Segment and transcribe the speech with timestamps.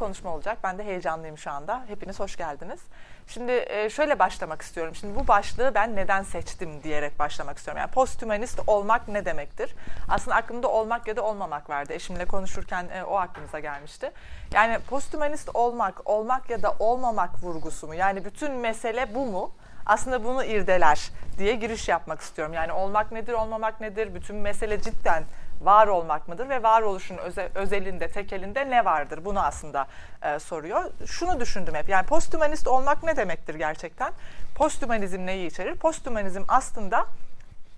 [0.00, 0.58] konuşma olacak.
[0.64, 1.84] Ben de heyecanlıyım şu anda.
[1.88, 2.80] Hepiniz hoş geldiniz.
[3.26, 4.94] Şimdi e, şöyle başlamak istiyorum.
[4.94, 7.80] Şimdi bu başlığı ben neden seçtim diyerek başlamak istiyorum.
[7.80, 9.74] Yani posthumanist olmak ne demektir?
[10.08, 11.92] Aslında aklımda olmak ya da olmamak vardı.
[11.92, 14.12] Eşimle konuşurken e, o aklımıza gelmişti.
[14.52, 17.94] Yani posthumanist olmak, olmak ya da olmamak vurgusu mu?
[17.94, 19.52] Yani bütün mesele bu mu?
[19.86, 22.54] Aslında bunu irdeler diye giriş yapmak istiyorum.
[22.54, 24.14] Yani olmak nedir, olmamak nedir?
[24.14, 25.24] Bütün mesele cidden
[25.60, 29.24] var olmak mıdır ve varoluşun öze, özelinde, tekelinde ne vardır?
[29.24, 29.86] Bunu aslında
[30.22, 30.84] e, soruyor.
[31.06, 31.88] Şunu düşündüm hep.
[31.88, 34.12] Yani posthumanist olmak ne demektir gerçekten?
[34.54, 35.74] Posthumanizm neyi içerir?
[35.74, 37.06] Posthumanizm aslında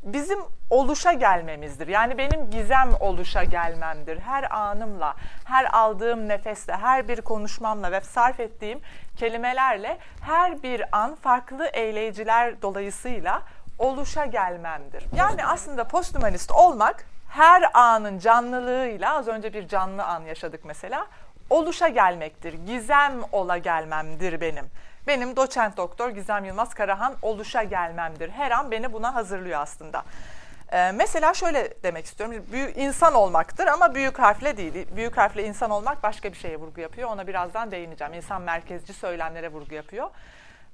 [0.02, 0.38] bizim
[0.70, 1.88] oluşa gelmemizdir.
[1.88, 4.18] Yani benim gizem oluşa gelmemdir.
[4.18, 8.80] Her anımla, her aldığım nefesle, her bir konuşmamla ve sarf ettiğim
[9.16, 13.42] kelimelerle her bir an farklı eyleyiciler dolayısıyla
[13.78, 15.04] oluşa gelmemdir.
[15.16, 21.06] Yani aslında posthumanist olmak her anın canlılığıyla az önce bir canlı an yaşadık mesela
[21.50, 22.52] oluşa gelmektir.
[22.52, 24.64] Gizem ola gelmemdir benim.
[25.06, 28.30] Benim doçent doktor Gizem Yılmaz Karahan oluşa gelmemdir.
[28.30, 30.02] Her an beni buna hazırlıyor aslında.
[30.72, 32.36] Ee, mesela şöyle demek istiyorum.
[32.52, 34.86] Büyük insan olmaktır ama büyük harfle değil.
[34.96, 37.10] Büyük harfle insan olmak başka bir şeye vurgu yapıyor.
[37.10, 38.14] Ona birazdan değineceğim.
[38.14, 40.10] İnsan merkezci söylemlere vurgu yapıyor.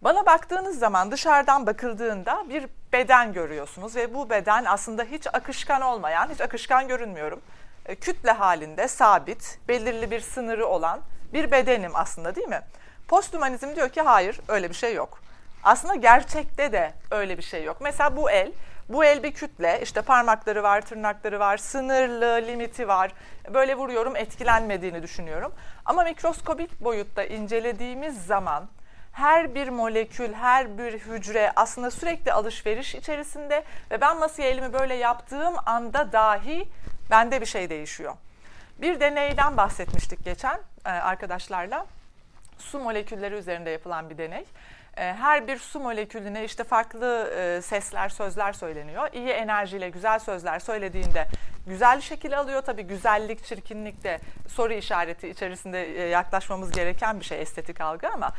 [0.03, 6.29] Bana baktığınız zaman dışarıdan bakıldığında bir beden görüyorsunuz ve bu beden aslında hiç akışkan olmayan,
[6.29, 7.41] hiç akışkan görünmüyorum.
[7.87, 11.01] E, kütle halinde sabit, belirli bir sınırı olan
[11.33, 12.61] bir bedenim aslında değil mi?
[13.09, 15.21] Posthumanizm diyor ki hayır öyle bir şey yok.
[15.63, 17.77] Aslında gerçekte de öyle bir şey yok.
[17.81, 18.53] Mesela bu el,
[18.89, 23.13] bu el bir kütle, işte parmakları var, tırnakları var, sınırlı, limiti var.
[23.55, 25.53] Böyle vuruyorum etkilenmediğini düşünüyorum.
[25.85, 28.69] Ama mikroskobik boyutta incelediğimiz zaman
[29.19, 34.95] her bir molekül, her bir hücre aslında sürekli alışveriş içerisinde ve ben masaya elimi böyle
[34.95, 36.69] yaptığım anda dahi
[37.11, 38.15] bende bir şey değişiyor.
[38.81, 41.87] Bir deneyden bahsetmiştik geçen e, arkadaşlarla.
[42.59, 44.45] Su molekülleri üzerinde yapılan bir deney.
[44.97, 49.09] E, her bir su molekülüne işte farklı e, sesler, sözler söyleniyor.
[49.13, 51.27] İyi enerjiyle güzel sözler söylediğinde
[51.69, 52.63] güzel şekil alıyor.
[52.63, 58.33] Tabii güzellik, çirkinlik de soru işareti içerisinde yaklaşmamız gereken bir şey estetik algı ama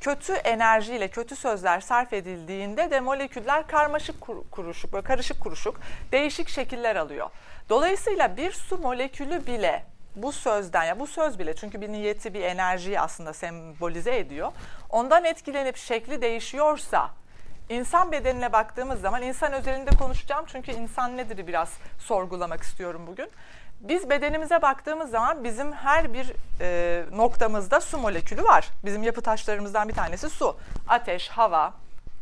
[0.00, 4.20] kötü enerjiyle kötü sözler sarf edildiğinde de moleküller karmaşık
[4.50, 5.80] kuruşuk, böyle karışık kuruşuk
[6.12, 7.30] değişik şekiller alıyor.
[7.68, 9.84] Dolayısıyla bir su molekülü bile
[10.16, 14.52] bu sözden ya bu söz bile çünkü bir niyeti bir enerjiyi aslında sembolize ediyor.
[14.90, 17.10] Ondan etkilenip şekli değişiyorsa
[17.68, 23.30] insan bedenine baktığımız zaman insan özelinde konuşacağım çünkü insan nedir biraz sorgulamak istiyorum bugün.
[23.80, 28.68] Biz bedenimize baktığımız zaman bizim her bir e, noktamızda su molekülü var.
[28.84, 30.56] Bizim yapı taşlarımızdan bir tanesi su.
[30.88, 31.72] Ateş, hava,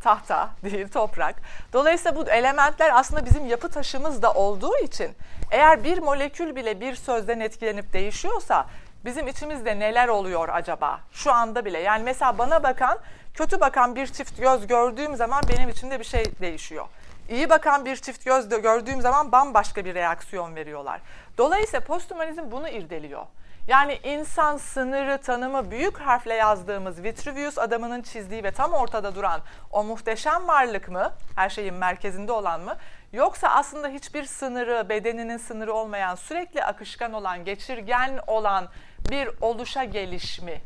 [0.03, 1.35] tahta değil toprak.
[1.73, 5.15] Dolayısıyla bu elementler aslında bizim yapı taşımız da olduğu için
[5.51, 8.65] eğer bir molekül bile bir sözden etkilenip değişiyorsa
[9.05, 10.99] bizim içimizde neler oluyor acaba?
[11.11, 12.99] Şu anda bile yani mesela bana bakan
[13.33, 16.85] kötü bakan bir çift göz gördüğüm zaman benim içimde bir şey değişiyor.
[17.29, 21.01] İyi bakan bir çift göz gördüğüm zaman bambaşka bir reaksiyon veriyorlar.
[21.37, 23.25] Dolayısıyla posthumanizm bunu irdeliyor.
[23.67, 29.83] Yani insan sınırı tanımı büyük harfle yazdığımız Vitruvius adamının çizdiği ve tam ortada duran o
[29.83, 31.11] muhteşem varlık mı?
[31.35, 32.75] Her şeyin merkezinde olan mı?
[33.13, 38.67] Yoksa aslında hiçbir sınırı, bedeninin sınırı olmayan, sürekli akışkan olan, geçirgen olan
[39.09, 40.61] bir oluşa geliş mi?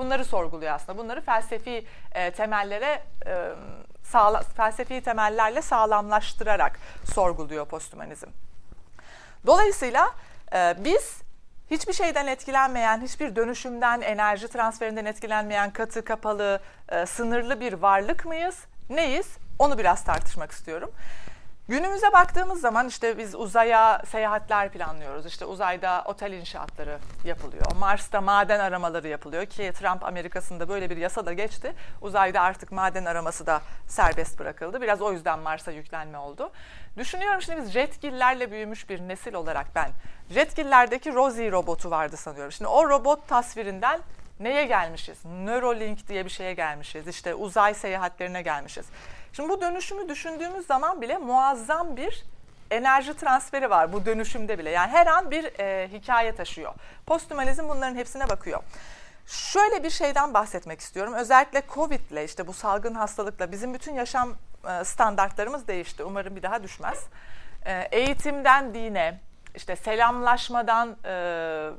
[0.00, 0.98] Bunları sorguluyor aslında.
[0.98, 3.48] Bunları felsefi e, temellere e,
[4.02, 6.78] sağla, felsefi temellerle sağlamlaştırarak
[7.14, 8.26] sorguluyor posthumanizm.
[9.46, 10.10] Dolayısıyla
[10.54, 11.22] e, biz
[11.70, 18.58] hiçbir şeyden etkilenmeyen, hiçbir dönüşümden, enerji transferinden etkilenmeyen katı, kapalı, e, sınırlı bir varlık mıyız?
[18.90, 19.36] Neyiz?
[19.58, 20.90] Onu biraz tartışmak istiyorum.
[21.70, 25.26] Günümüze baktığımız zaman işte biz uzaya seyahatler planlıyoruz.
[25.26, 27.64] İşte uzayda otel inşaatları yapılıyor.
[27.78, 31.74] Mars'ta maden aramaları yapılıyor ki Trump Amerika'sında böyle bir yasa da geçti.
[32.02, 34.80] Uzayda artık maden araması da serbest bırakıldı.
[34.80, 36.50] Biraz o yüzden Mars'a yüklenme oldu.
[36.96, 39.90] Düşünüyorum şimdi biz jetgillerle büyümüş bir nesil olarak ben.
[40.30, 42.52] Jetgillerdeki Rosie robotu vardı sanıyorum.
[42.52, 44.00] Şimdi o robot tasvirinden
[44.40, 45.24] neye gelmişiz?
[45.24, 47.08] Neuralink diye bir şeye gelmişiz.
[47.08, 48.86] İşte uzay seyahatlerine gelmişiz.
[49.32, 52.24] Şimdi bu dönüşümü düşündüğümüz zaman bile muazzam bir
[52.70, 54.70] enerji transferi var bu dönüşümde bile.
[54.70, 56.74] Yani her an bir e, hikaye taşıyor.
[57.06, 58.62] Posthumanizm bunların hepsine bakıyor.
[59.26, 61.14] Şöyle bir şeyden bahsetmek istiyorum.
[61.14, 64.34] Özellikle Covid ile işte bu salgın hastalıkla bizim bütün yaşam
[64.68, 66.04] e, standartlarımız değişti.
[66.04, 66.98] Umarım bir daha düşmez.
[67.66, 69.20] E, eğitimden dine,
[69.54, 71.70] işte selamlaşmadan e,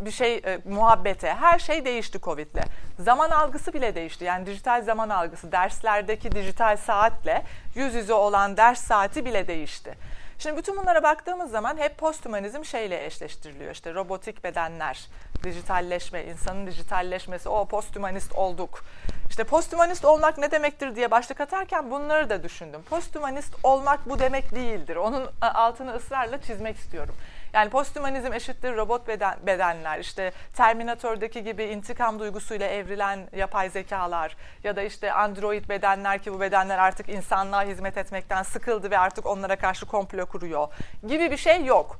[0.00, 2.62] bir şey e, muhabbete her şey değişti Covid'le.
[2.98, 4.24] Zaman algısı bile değişti.
[4.24, 7.42] Yani dijital zaman algısı derslerdeki dijital saatle
[7.74, 9.94] yüz yüze olan ders saati bile değişti.
[10.38, 13.72] Şimdi bütün bunlara baktığımız zaman hep posthumanizm şeyle eşleştiriliyor.
[13.72, 15.08] İşte robotik bedenler,
[15.44, 18.84] dijitalleşme, insanın dijitalleşmesi, o posthumanist olduk.
[19.30, 22.82] İşte posthumanist olmak ne demektir diye başlık atarken bunları da düşündüm.
[22.82, 24.96] Posthumanist olmak bu demek değildir.
[24.96, 27.14] Onun altını ısrarla çizmek istiyorum.
[27.52, 34.76] Yani posthumanizm eşittir robot beden, bedenler, işte Terminator'daki gibi intikam duygusuyla evrilen yapay zekalar ya
[34.76, 39.56] da işte android bedenler ki bu bedenler artık insanlığa hizmet etmekten sıkıldı ve artık onlara
[39.56, 40.68] karşı komplo kuruyor
[41.08, 41.98] gibi bir şey yok.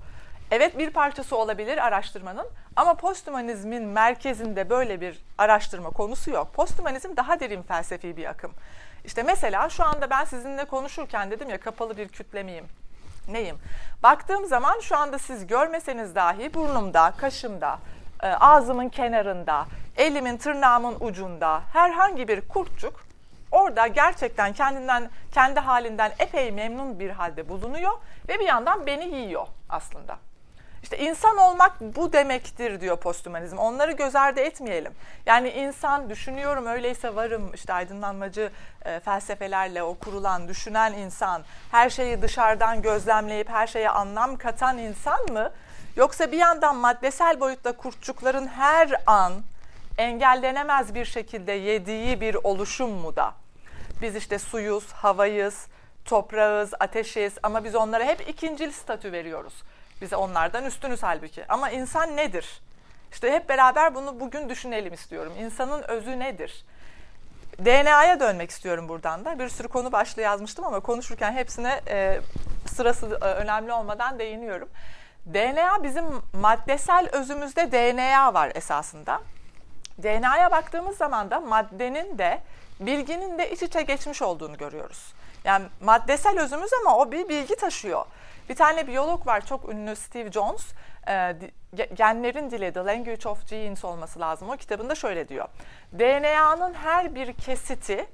[0.50, 2.46] Evet bir parçası olabilir araştırmanın
[2.76, 6.54] ama posthumanizmin merkezinde böyle bir araştırma konusu yok.
[6.54, 8.52] Posthumanizm daha derin felsefi bir akım.
[9.04, 12.64] İşte mesela şu anda ben sizinle konuşurken dedim ya kapalı bir kütle miyim?
[13.28, 13.56] Neyim?
[14.02, 17.78] Baktığım zaman şu anda siz görmeseniz dahi burnumda, kaşımda,
[18.22, 19.66] e, ağzımın kenarında,
[19.96, 23.04] elimin tırnağımın ucunda herhangi bir kurtçuk
[23.50, 27.92] orada gerçekten kendinden kendi halinden epey memnun bir halde bulunuyor
[28.28, 30.16] ve bir yandan beni yiyor aslında.
[30.82, 33.58] İşte insan olmak bu demektir diyor posthumanizm.
[33.58, 34.93] Onları göz ardı etmeyelim.
[35.26, 38.50] Yani insan düşünüyorum öyleyse varım işte aydınlanmacı
[38.84, 45.32] e, felsefelerle o kurulan düşünen insan, her şeyi dışarıdan gözlemleyip her şeye anlam katan insan
[45.32, 45.50] mı?
[45.96, 49.32] Yoksa bir yandan maddesel boyutta kurtçukların her an
[49.99, 53.35] engellenemez bir şekilde yediği bir oluşum mu da?
[54.02, 55.67] Biz işte suyuz, havayız,
[56.05, 59.55] toprağız, ateşiz ama biz onlara hep ikincil statü veriyoruz.
[60.02, 61.44] Bize onlardan üstünüz halbuki.
[61.49, 62.60] Ama insan nedir?
[63.12, 65.32] İşte hep beraber bunu bugün düşünelim istiyorum.
[65.38, 66.64] İnsanın özü nedir?
[67.64, 69.38] DNA'ya dönmek istiyorum buradan da.
[69.38, 72.20] Bir sürü konu başlığı yazmıştım ama konuşurken hepsine e,
[72.66, 74.69] sırası e, önemli olmadan değiniyorum.
[75.26, 76.04] DNA bizim
[76.40, 79.20] maddesel özümüzde DNA var esasında.
[80.02, 82.40] DNA'ya baktığımız zaman da maddenin de
[82.81, 85.14] bilginin de iç içe geçmiş olduğunu görüyoruz.
[85.44, 88.04] Yani maddesel özümüz ama o bir bilgi taşıyor.
[88.48, 90.72] Bir tane biyolog var çok ünlü Steve Jones.
[91.08, 91.36] E,
[91.94, 94.50] genlerin dili The Language of Genes olması lazım.
[94.50, 95.48] O kitabında şöyle diyor.
[95.98, 98.06] DNA'nın her bir kesiti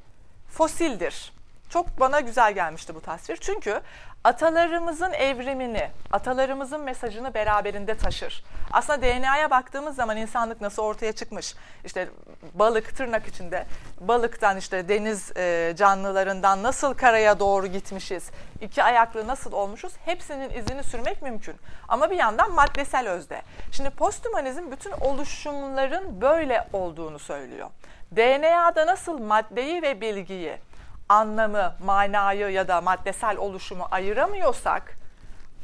[0.48, 1.37] fosildir.
[1.68, 3.36] Çok bana güzel gelmişti bu tasvir.
[3.36, 3.80] Çünkü
[4.24, 8.44] atalarımızın evrimini, atalarımızın mesajını beraberinde taşır.
[8.72, 11.54] Aslında DNA'ya baktığımız zaman insanlık nasıl ortaya çıkmış?
[11.84, 12.08] İşte
[12.54, 13.66] balık tırnak içinde,
[14.00, 18.30] balıktan işte deniz e, canlılarından nasıl karaya doğru gitmişiz?
[18.60, 19.92] iki ayaklı nasıl olmuşuz?
[20.04, 21.54] Hepsinin izini sürmek mümkün.
[21.88, 23.42] Ama bir yandan maddesel özde.
[23.72, 27.68] Şimdi posthumanizm bütün oluşumların böyle olduğunu söylüyor.
[28.16, 30.67] DNA'da nasıl maddeyi ve bilgiyi
[31.08, 34.98] anlamı, manayı ya da maddesel oluşumu ayıramıyorsak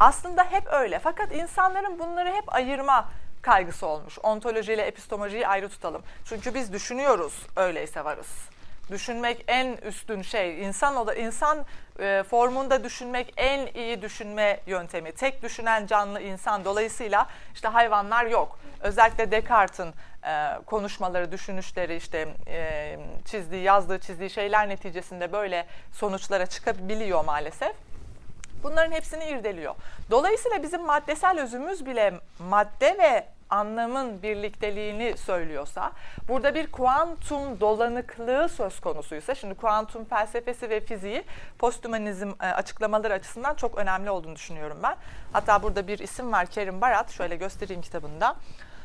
[0.01, 0.99] aslında hep öyle.
[0.99, 3.09] Fakat insanların bunları hep ayırma
[3.43, 4.19] kaygısı olmuş.
[4.23, 6.03] Ontoloji ile epistemolojiyi ayrı tutalım.
[6.25, 8.49] Çünkü biz düşünüyoruz, öyleyse varız.
[8.91, 10.63] Düşünmek en üstün şey.
[10.63, 11.65] İnsan o da insan
[11.99, 15.13] e, formunda düşünmek en iyi düşünme yöntemi.
[15.13, 16.65] Tek düşünen canlı insan.
[16.65, 18.59] Dolayısıyla işte hayvanlar yok.
[18.81, 19.95] Özellikle Descartes'in
[20.27, 27.73] e, konuşmaları, düşünüşleri, işte e, çizdiği, yazdığı, çizdiği şeyler neticesinde böyle sonuçlara çıkabiliyor maalesef.
[28.63, 29.75] Bunların hepsini irdeliyor.
[30.11, 35.93] Dolayısıyla bizim maddesel özümüz bile madde ve anlamın birlikteliğini söylüyorsa,
[36.29, 41.25] burada bir kuantum dolanıklığı söz konusuysa, şimdi kuantum felsefesi ve fiziği
[41.59, 44.97] posthumanizm e, açıklamaları açısından çok önemli olduğunu düşünüyorum ben.
[45.33, 48.37] Hatta burada bir isim var Kerim Barat, şöyle göstereyim kitabında.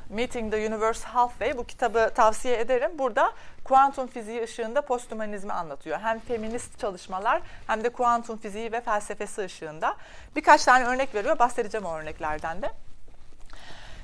[0.09, 2.91] Meeting the Universe Halfway bu kitabı tavsiye ederim.
[2.99, 3.31] Burada
[3.63, 5.99] kuantum fiziği ışığında posthumanizmi anlatıyor.
[5.99, 9.95] Hem feminist çalışmalar hem de kuantum fiziği ve felsefesi ışığında.
[10.35, 11.39] Birkaç tane örnek veriyor.
[11.39, 12.71] Bahsedeceğim o örneklerden de.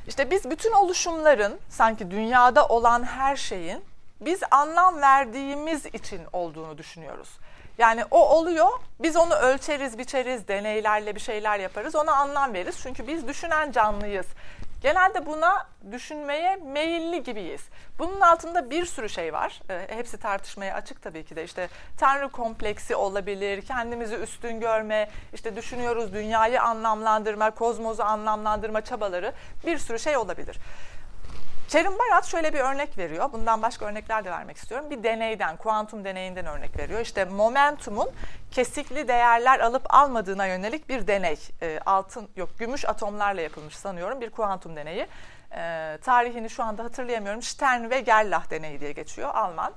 [0.08, 3.84] İşte biz bütün oluşumların sanki dünyada olan her şeyin
[4.22, 7.30] biz anlam verdiğimiz için olduğunu düşünüyoruz.
[7.78, 8.70] Yani o oluyor,
[9.00, 12.80] biz onu ölçeriz, biçeriz, deneylerle bir şeyler yaparız, ona anlam veririz.
[12.84, 14.26] Çünkü biz düşünen canlıyız.
[14.86, 17.62] Genelde buna düşünmeye meyilli gibiyiz.
[18.00, 19.62] Bunun altında bir sürü şey var.
[19.70, 21.44] E, hepsi tartışmaya açık tabii ki de.
[21.44, 29.34] İşte tanrı kompleksi olabilir, kendimizi üstün görme, işte düşünüyoruz dünyayı anlamlandırma, kozmosu anlamlandırma çabaları
[29.66, 30.58] bir sürü şey olabilir.
[31.70, 33.32] Kerim Barat şöyle bir örnek veriyor.
[33.34, 34.90] Bundan başka örnekler de vermek istiyorum.
[34.90, 37.00] Bir deneyden, kuantum deneyinden örnek veriyor.
[37.00, 38.12] İşte momentumun
[38.52, 41.40] kesikli değerler alıp almadığına yönelik bir deney.
[41.62, 45.08] E, altın, yok gümüş atomlarla yapılmış sanıyorum bir kuantum deneyi.
[45.52, 47.42] E, tarihini şu anda hatırlayamıyorum.
[47.42, 49.74] Stern ve Gerlach deneyi diye geçiyor Alman.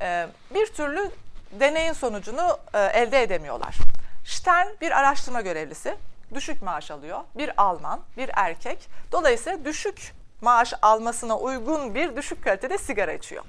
[0.00, 1.10] E, bir türlü
[1.52, 3.76] deneyin sonucunu e, elde edemiyorlar.
[4.24, 5.96] Stern bir araştırma görevlisi.
[6.34, 7.20] Düşük maaş alıyor.
[7.34, 8.88] Bir Alman, bir erkek.
[9.12, 13.44] Dolayısıyla düşük maaş almasına uygun bir düşük kalitede sigara içiyor.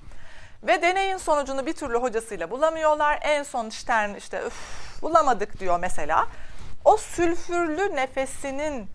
[0.63, 3.20] Ve deneyin sonucunu bir türlü hocasıyla bulamıyorlar.
[3.22, 4.53] En son Stern işte üf,
[5.01, 6.27] bulamadık diyor mesela.
[6.86, 8.88] o sülfürlü nefesinin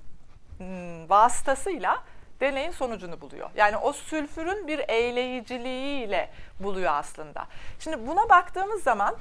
[0.59, 2.03] hmm, vasıtasıyla
[2.41, 3.51] deneyin sonucunu buluyor.
[3.57, 6.31] Yani o sülfürün bir eğleyiciliğiyle
[6.61, 7.47] buluyor aslında.
[7.79, 9.17] Şimdi buna baktığımız zaman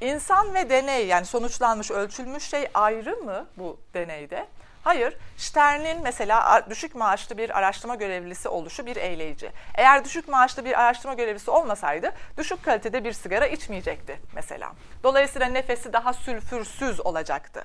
[0.00, 4.46] insan ve deney yani sonuçlanmış ölçülmüş şey ayrı mı bu deneyde?
[4.84, 9.50] Hayır, Stern'in mesela düşük maaşlı bir araştırma görevlisi oluşu bir eğleyici.
[9.74, 14.72] Eğer düşük maaşlı bir araştırma görevlisi olmasaydı düşük kalitede bir sigara içmeyecekti mesela.
[15.02, 17.64] Dolayısıyla nefesi daha sülfürsüz olacaktı.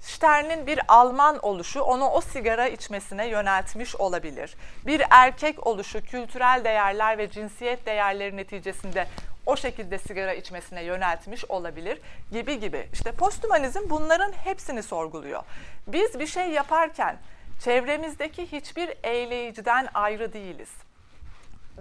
[0.00, 4.54] Stern'in bir Alman oluşu onu o sigara içmesine yöneltmiş olabilir.
[4.86, 9.06] Bir erkek oluşu kültürel değerler ve cinsiyet değerleri neticesinde
[9.48, 12.00] o şekilde sigara içmesine yöneltmiş olabilir
[12.32, 12.88] gibi gibi.
[12.92, 15.42] İşte posthumanizm bunların hepsini sorguluyor.
[15.86, 17.16] Biz bir şey yaparken
[17.64, 20.70] çevremizdeki hiçbir eğleyiciden ayrı değiliz.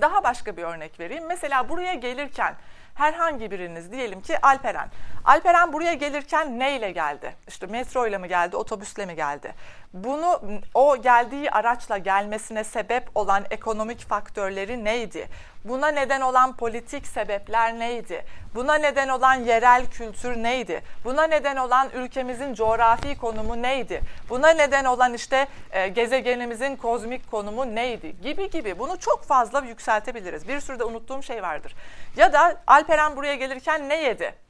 [0.01, 1.25] Daha başka bir örnek vereyim.
[1.27, 2.55] Mesela buraya gelirken
[2.95, 4.89] herhangi biriniz diyelim ki Alperen.
[5.25, 7.35] Alperen buraya gelirken neyle geldi?
[7.47, 9.55] İşte metro ile mi geldi, otobüsle mi geldi?
[9.93, 10.41] Bunu
[10.73, 15.27] o geldiği araçla gelmesine sebep olan ekonomik faktörleri neydi?
[15.67, 18.25] Buna neden olan politik sebepler neydi?
[18.55, 20.83] Buna neden olan yerel kültür neydi?
[21.03, 24.01] Buna neden olan ülkemizin coğrafi konumu neydi?
[24.29, 28.15] Buna neden olan işte e, gezegenimizin kozmik konumu neydi?
[28.21, 30.47] Gibi gibi bunu çok fazla yükseltebiliriz.
[30.47, 31.75] Bir sürü de unuttuğum şey vardır.
[32.15, 34.46] Ya da Alperen buraya gelirken ne yedi?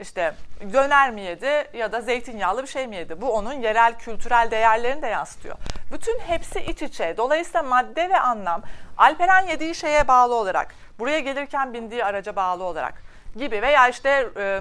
[0.00, 0.34] İşte
[0.72, 3.20] döner mi yedi ya da zeytinyağlı bir şey mi yedi?
[3.20, 5.56] Bu onun yerel kültürel değerlerini de yansıtıyor.
[5.92, 7.14] Bütün hepsi iç içe.
[7.16, 8.62] Dolayısıyla madde ve anlam
[8.98, 13.02] Alperen yediği şeye bağlı olarak, buraya gelirken bindiği araca bağlı olarak
[13.36, 14.60] gibi veya işte e,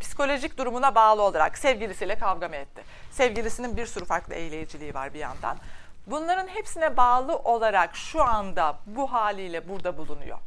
[0.00, 2.82] psikolojik durumuna bağlı olarak sevgilisiyle kavga mı etti?
[3.10, 5.56] Sevgilisinin bir sürü farklı eğleyiciliği var bir yandan.
[6.06, 10.38] Bunların hepsine bağlı olarak şu anda bu haliyle burada bulunuyor.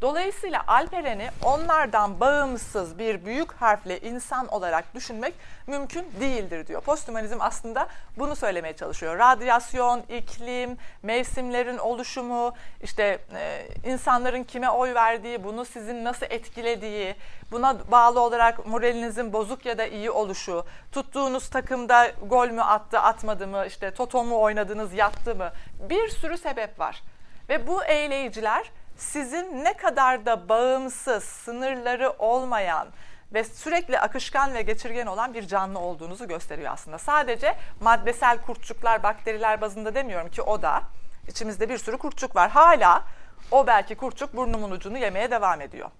[0.00, 5.34] Dolayısıyla Alperen'i onlardan bağımsız bir büyük harfle insan olarak düşünmek
[5.66, 6.80] mümkün değildir diyor.
[6.80, 7.88] Posthumanizm aslında
[8.18, 9.18] bunu söylemeye çalışıyor.
[9.18, 12.52] Radyasyon, iklim, mevsimlerin oluşumu,
[12.82, 17.14] işte e, insanların kime oy verdiği, bunu sizin nasıl etkilediği,
[17.50, 23.46] buna bağlı olarak moralinizin bozuk ya da iyi oluşu, tuttuğunuz takımda gol mü attı, atmadı
[23.46, 25.52] mı, işte toto mu oynadınız, yattı mı?
[25.90, 27.02] Bir sürü sebep var.
[27.48, 32.88] Ve bu eğleyiciler sizin ne kadar da bağımsız, sınırları olmayan
[33.32, 36.98] ve sürekli akışkan ve geçirgen olan bir canlı olduğunuzu gösteriyor aslında.
[36.98, 40.82] Sadece maddesel kurtçuklar, bakteriler bazında demiyorum ki o da.
[41.28, 42.50] içimizde bir sürü kurtçuk var.
[42.50, 43.04] Hala
[43.50, 45.90] o belki kurtçuk burnumun ucunu yemeye devam ediyor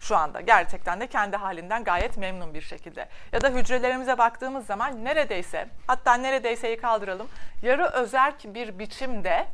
[0.00, 0.40] şu anda.
[0.40, 3.08] Gerçekten de kendi halinden gayet memnun bir şekilde.
[3.32, 7.28] Ya da hücrelerimize baktığımız zaman neredeyse, hatta neredeyseyi kaldıralım,
[7.62, 9.46] yarı özerk bir biçimde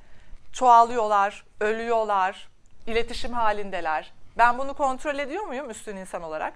[0.52, 2.49] çoğalıyorlar, ölüyorlar,
[2.86, 4.12] iletişim halindeler.
[4.38, 6.54] Ben bunu kontrol ediyor muyum üstün insan olarak?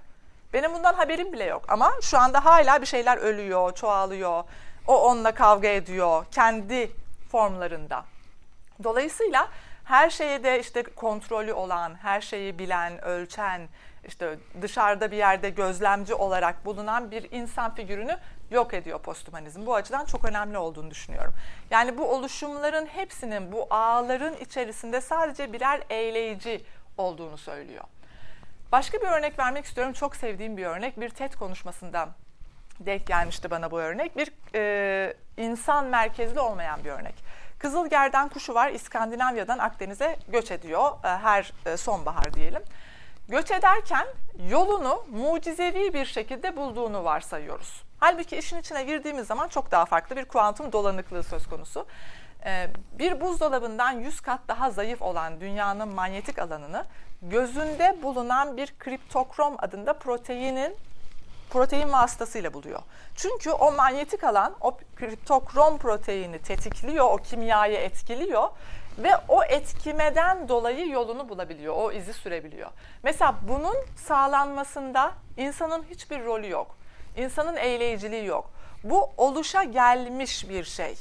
[0.53, 4.45] Benim bundan haberim bile yok ama şu anda hala bir şeyler ölüyor, çoğalıyor.
[4.87, 6.91] O onunla kavga ediyor kendi
[7.31, 8.05] formlarında.
[8.85, 9.49] Dolayısıyla
[9.85, 13.69] her şeye de işte kontrolü olan, her şeyi bilen, ölçen,
[14.07, 18.19] işte dışarıda bir yerde gözlemci olarak bulunan bir insan figürünü
[18.51, 19.67] yok ediyor posthumanizm.
[19.67, 21.35] Bu açıdan çok önemli olduğunu düşünüyorum.
[21.71, 26.65] Yani bu oluşumların hepsinin bu ağların içerisinde sadece birer eğleyici
[26.99, 27.85] olduğunu söylüyor.
[28.73, 29.93] Başka bir örnek vermek istiyorum.
[29.93, 31.01] Çok sevdiğim bir örnek.
[31.01, 32.09] Bir TED konuşmasından
[32.81, 34.17] denk gelmişti bana bu örnek.
[34.17, 37.15] Bir e, insan merkezli olmayan bir örnek.
[37.59, 38.71] Kızıl gerdan kuşu var.
[38.71, 40.91] İskandinavya'dan Akdeniz'e göç ediyor.
[41.05, 42.63] E, her e, sonbahar diyelim.
[43.29, 44.07] Göç ederken
[44.49, 47.86] yolunu mucizevi bir şekilde bulduğunu varsayıyoruz.
[48.01, 51.87] Halbuki işin içine girdiğimiz zaman çok daha farklı bir kuantum dolanıklığı söz konusu.
[52.45, 56.85] Ee, bir buzdolabından 100 kat daha zayıf olan dünyanın manyetik alanını
[57.23, 60.77] gözünde bulunan bir kriptokrom adında proteinin
[61.51, 62.81] protein vasıtasıyla buluyor.
[63.15, 68.49] Çünkü o manyetik alan o kriptokrom proteini tetikliyor, o kimyayı etkiliyor
[68.99, 72.71] ve o etkimeden dolayı yolunu bulabiliyor, o izi sürebiliyor.
[73.03, 76.77] Mesela bunun sağlanmasında insanın hiçbir rolü yok.
[77.17, 78.51] İnsanın eğleyiciliği yok.
[78.85, 80.97] Bu oluşa gelmiş bir şey.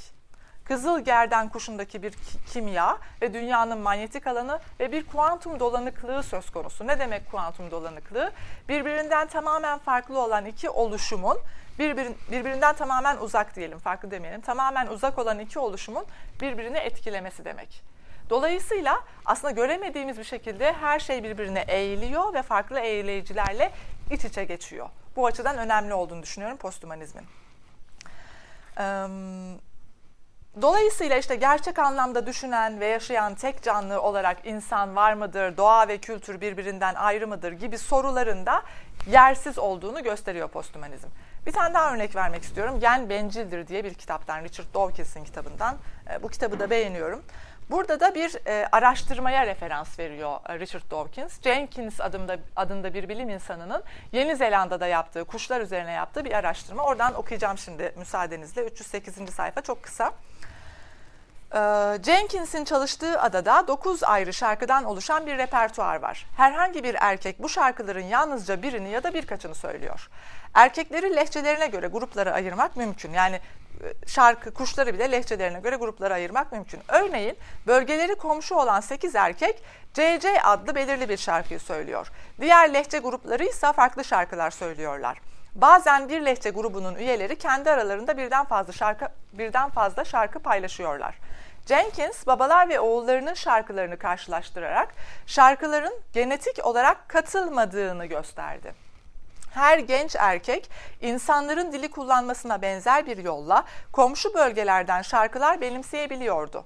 [0.65, 2.13] Kızıl gerden kuşundaki bir
[2.53, 6.87] kimya ve dünyanın manyetik alanı ve bir kuantum dolanıklığı söz konusu.
[6.87, 8.31] Ne demek kuantum dolanıklığı?
[8.69, 11.37] Birbirinden tamamen farklı olan iki oluşumun
[11.79, 14.41] birbir, birbirinden tamamen uzak diyelim, farklı demeyelim.
[14.41, 16.05] Tamamen uzak olan iki oluşumun
[16.41, 17.83] birbirini etkilemesi demek.
[18.29, 23.71] Dolayısıyla aslında göremediğimiz bir şekilde her şey birbirine eğiliyor ve farklı eğleyicilerle
[24.11, 24.89] iç içe geçiyor.
[25.15, 27.25] Bu açıdan önemli olduğunu düşünüyorum posthumanizmin.
[30.61, 35.97] Dolayısıyla işte gerçek anlamda düşünen ve yaşayan tek canlı olarak insan var mıdır, doğa ve
[35.97, 38.63] kültür birbirinden ayrı mıdır gibi sorularında
[39.11, 41.07] yersiz olduğunu gösteriyor posthumanizm.
[41.45, 42.79] Bir tane daha örnek vermek istiyorum.
[42.79, 45.75] Gen Bencildir diye bir kitaptan, Richard Dawkins'in kitabından.
[46.23, 47.23] Bu kitabı da beğeniyorum.
[47.69, 51.41] Burada da bir e, araştırmaya referans veriyor e, Richard Dawkins.
[51.41, 56.83] Jenkins adında, adında bir bilim insanının Yeni Zelanda'da yaptığı, kuşlar üzerine yaptığı bir araştırma.
[56.83, 58.65] Oradan okuyacağım şimdi müsaadenizle.
[58.65, 59.29] 308.
[59.29, 60.11] sayfa çok kısa.
[61.55, 61.59] E,
[62.03, 66.25] Jenkins'in çalıştığı adada 9 ayrı şarkıdan oluşan bir repertuar var.
[66.37, 70.09] Herhangi bir erkek bu şarkıların yalnızca birini ya da birkaçını söylüyor.
[70.53, 73.13] Erkekleri lehçelerine göre gruplara ayırmak mümkün.
[73.13, 73.35] Yani
[73.83, 76.79] e, şarkı, kuşları bile lehçelerine göre gruplara ayırmak mümkün.
[76.87, 82.11] Örneğin bölgeleri komşu olan 8 erkek CC adlı belirli bir şarkıyı söylüyor.
[82.41, 85.17] Diğer lehçe grupları ise farklı şarkılar söylüyorlar.
[85.55, 91.15] Bazen bir lehçe grubunun üyeleri kendi aralarında birden fazla şarkı birden fazla şarkı paylaşıyorlar.
[91.65, 94.95] Jenkins babalar ve oğullarının şarkılarını karşılaştırarak
[95.25, 98.85] şarkıların genetik olarak katılmadığını gösterdi
[99.55, 100.69] her genç erkek
[101.01, 106.65] insanların dili kullanmasına benzer bir yolla komşu bölgelerden şarkılar benimseyebiliyordu.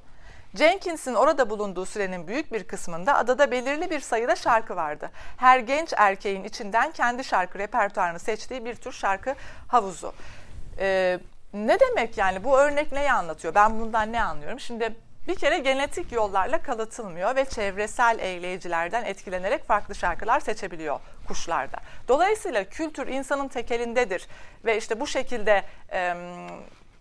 [0.56, 5.12] Jenkins'in orada bulunduğu sürenin büyük bir kısmında adada belirli bir sayıda şarkı vardı.
[5.38, 9.36] Her genç erkeğin içinden kendi şarkı repertuarını seçtiği bir tür şarkı
[9.68, 10.14] havuzu.
[10.80, 11.20] Ee,
[11.54, 13.56] ne demek yani bu örnek neyi anlatıyor?
[13.56, 14.60] Ben bundan ne anlıyorum?
[14.60, 14.96] Şimdi
[15.28, 21.78] bir kere genetik yollarla kalıtılmıyor ve çevresel eğleyicilerden etkilenerek farklı şarkılar seçebiliyor kuşlarda.
[22.08, 24.28] Dolayısıyla kültür insanın tekelindedir
[24.66, 26.16] ve işte bu şekilde e,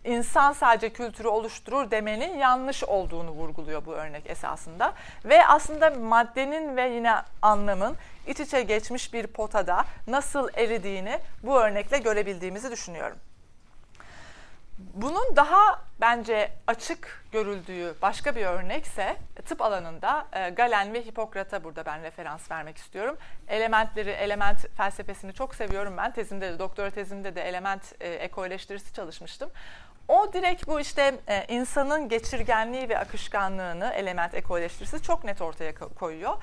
[0.04, 4.92] insan sadece kültürü oluşturur demenin yanlış olduğunu vurguluyor bu örnek esasında.
[5.24, 11.98] Ve aslında maddenin ve yine anlamın iç içe geçmiş bir potada nasıl eridiğini bu örnekle
[11.98, 13.18] görebildiğimizi düşünüyorum.
[14.78, 19.16] Bunun daha bence açık görüldüğü başka bir örnekse
[19.47, 23.16] tıp alanında e, Galen ve Hipokrat'a burada ben referans vermek istiyorum.
[23.49, 26.12] Elementleri, element felsefesini çok seviyorum ben.
[26.12, 29.50] Tezimde de, doktora tezimde de element e, ekoleştirisi çalışmıştım.
[30.09, 36.37] O direkt bu işte e, insanın geçirgenliği ve akışkanlığını element ekoleştirisi çok net ortaya koyuyor.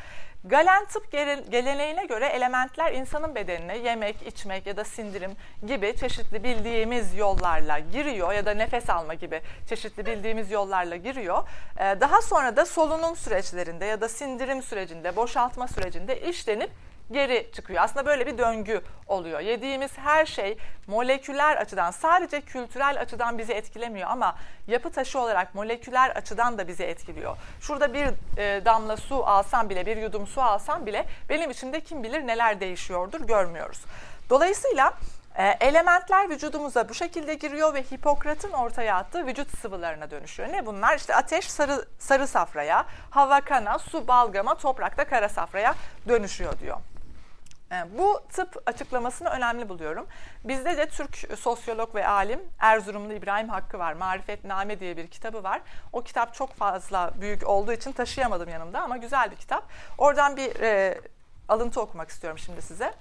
[0.49, 1.11] Galen tıp
[1.51, 5.31] geleneğine göre elementler insanın bedenine yemek, içmek ya da sindirim
[5.67, 11.43] gibi çeşitli bildiğimiz yollarla giriyor ya da nefes alma gibi çeşitli bildiğimiz yollarla giriyor.
[11.79, 16.71] Ee, daha sonra da solunum süreçlerinde ya da sindirim sürecinde, boşaltma sürecinde işlenip
[17.11, 17.83] geri çıkıyor.
[17.83, 19.39] Aslında böyle bir döngü oluyor.
[19.39, 24.35] Yediğimiz her şey moleküler açıdan sadece kültürel açıdan bizi etkilemiyor ama
[24.67, 27.37] yapı taşı olarak moleküler açıdan da bizi etkiliyor.
[27.61, 32.03] Şurada bir e, damla su alsam bile, bir yudum su alsam bile benim içimde kim
[32.03, 33.81] bilir neler değişiyordur görmüyoruz.
[34.29, 34.93] Dolayısıyla
[35.37, 40.49] e, elementler vücudumuza bu şekilde giriyor ve Hipokrat'ın ortaya attığı vücut sıvılarına dönüşüyor.
[40.49, 40.97] Ne bunlar?
[40.97, 45.75] İşte ateş sarı, sarı safraya, hava kana, su balgama, toprakta kara safraya
[46.07, 46.77] dönüşüyor diyor.
[47.75, 50.07] Ee, bu tıp açıklamasını önemli buluyorum.
[50.43, 53.93] Bizde de Türk sosyolog ve alim Erzurumlu İbrahim Hakkı var.
[53.93, 55.61] Marifetname diye bir kitabı var.
[55.93, 59.63] O kitap çok fazla büyük olduğu için taşıyamadım yanımda ama güzel bir kitap.
[59.97, 61.01] Oradan bir e,
[61.47, 62.93] alıntı okumak istiyorum şimdi size.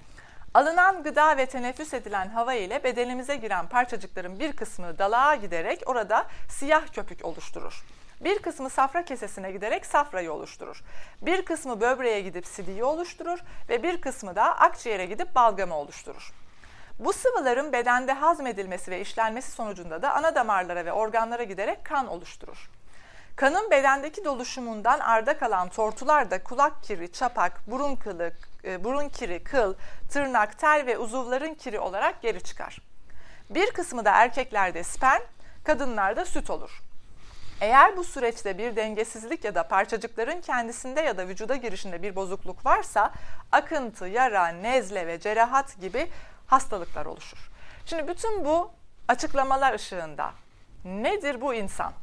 [0.53, 6.25] Alınan gıda ve teneffüs edilen hava ile bedenimize giren parçacıkların bir kısmı dalağa giderek orada
[6.49, 7.85] siyah köpük oluşturur.
[8.21, 10.83] Bir kısmı safra kesesine giderek safrayı oluşturur.
[11.21, 16.33] Bir kısmı böbreğe gidip sidiyi oluşturur ve bir kısmı da akciğere gidip balgamı oluşturur.
[16.99, 22.69] Bu sıvıların bedende hazmedilmesi ve işlenmesi sonucunda da ana damarlara ve organlara giderek kan oluşturur.
[23.35, 28.31] Kanın bedendeki doluşumundan arda kalan tortular da kulak kiri, çapak, burun kılı,
[28.63, 29.75] e, burun kiri, kıl,
[30.11, 32.81] tırnak, tel ve uzuvların kiri olarak geri çıkar.
[33.49, 35.21] Bir kısmı da erkeklerde sperm,
[35.63, 36.84] kadınlarda süt olur.
[37.61, 42.65] Eğer bu süreçte bir dengesizlik ya da parçacıkların kendisinde ya da vücuda girişinde bir bozukluk
[42.65, 43.11] varsa
[43.51, 46.07] akıntı, yara, nezle ve cerahat gibi
[46.47, 47.49] hastalıklar oluşur.
[47.85, 48.71] Şimdi bütün bu
[49.07, 50.31] açıklamalar ışığında
[50.85, 51.93] nedir bu insan?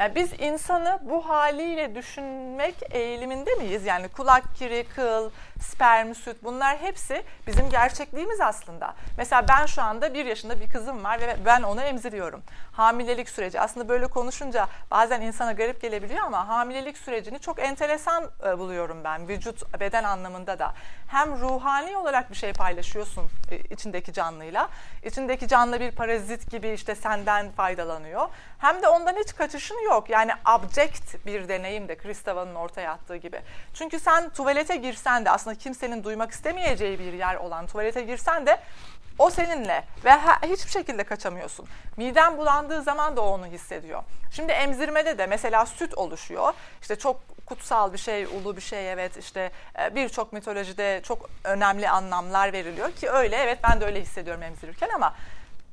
[0.00, 3.86] Yani biz insanı bu haliyle düşünmek eğiliminde miyiz?
[3.86, 8.94] Yani kulak kiri, kıl, sperm, süt bunlar hepsi bizim gerçekliğimiz aslında.
[9.18, 12.42] Mesela ben şu anda bir yaşında bir kızım var ve ben onu emziriyorum.
[12.72, 18.58] Hamilelik süreci aslında böyle konuşunca bazen insana garip gelebiliyor ama hamilelik sürecini çok enteresan e,
[18.58, 20.74] buluyorum ben vücut, beden anlamında da.
[21.08, 24.68] Hem ruhani olarak bir şey paylaşıyorsun e, içindeki canlıyla.
[25.04, 28.28] İçindeki canlı bir parazit gibi işte senden faydalanıyor.
[28.58, 30.10] Hem de ondan hiç kaçışın yok yok.
[30.10, 33.40] Yani abject bir deneyim de Kristava'nın ortaya attığı gibi.
[33.74, 38.60] Çünkü sen tuvalete girsen de aslında kimsenin duymak istemeyeceği bir yer olan tuvalete girsen de
[39.18, 40.10] o seninle ve
[40.42, 41.66] hiçbir şekilde kaçamıyorsun.
[41.96, 44.02] Miden bulandığı zaman da onu hissediyor.
[44.32, 46.52] Şimdi emzirmede de mesela süt oluşuyor.
[46.82, 49.50] İşte çok kutsal bir şey, ulu bir şey evet işte
[49.80, 54.88] e, birçok mitolojide çok önemli anlamlar veriliyor ki öyle evet ben de öyle hissediyorum emzirirken
[54.94, 55.14] ama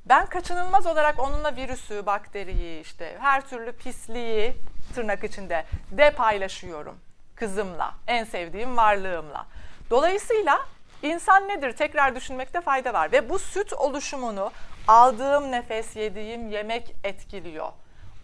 [0.10, 4.54] ben kaçınılmaz olarak onunla virüsü, bakteriyi işte her türlü pisliği
[4.96, 7.00] tırnak içinde de paylaşıyorum
[7.36, 9.46] kızımla, en sevdiğim varlığımla.
[9.90, 10.60] Dolayısıyla
[11.02, 14.52] insan nedir tekrar düşünmekte fayda var ve bu süt oluşumunu
[14.88, 17.70] aldığım nefes, yediğim yemek etkiliyor.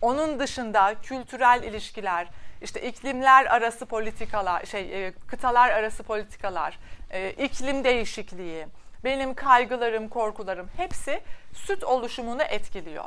[0.02, 2.28] Onun dışında kültürel ilişkiler,
[2.62, 8.68] işte iklimler arası politikalar, şey e, kıtalar arası politikalar, e, iklim değişikliği,
[9.04, 11.22] benim kaygılarım, korkularım hepsi
[11.54, 13.06] süt oluşumunu etkiliyor.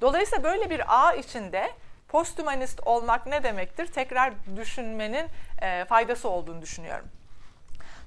[0.00, 1.70] Dolayısıyla böyle bir ağ içinde
[2.08, 3.86] posthumanist olmak ne demektir?
[3.86, 5.26] Tekrar düşünmenin
[5.62, 7.08] e, faydası olduğunu düşünüyorum.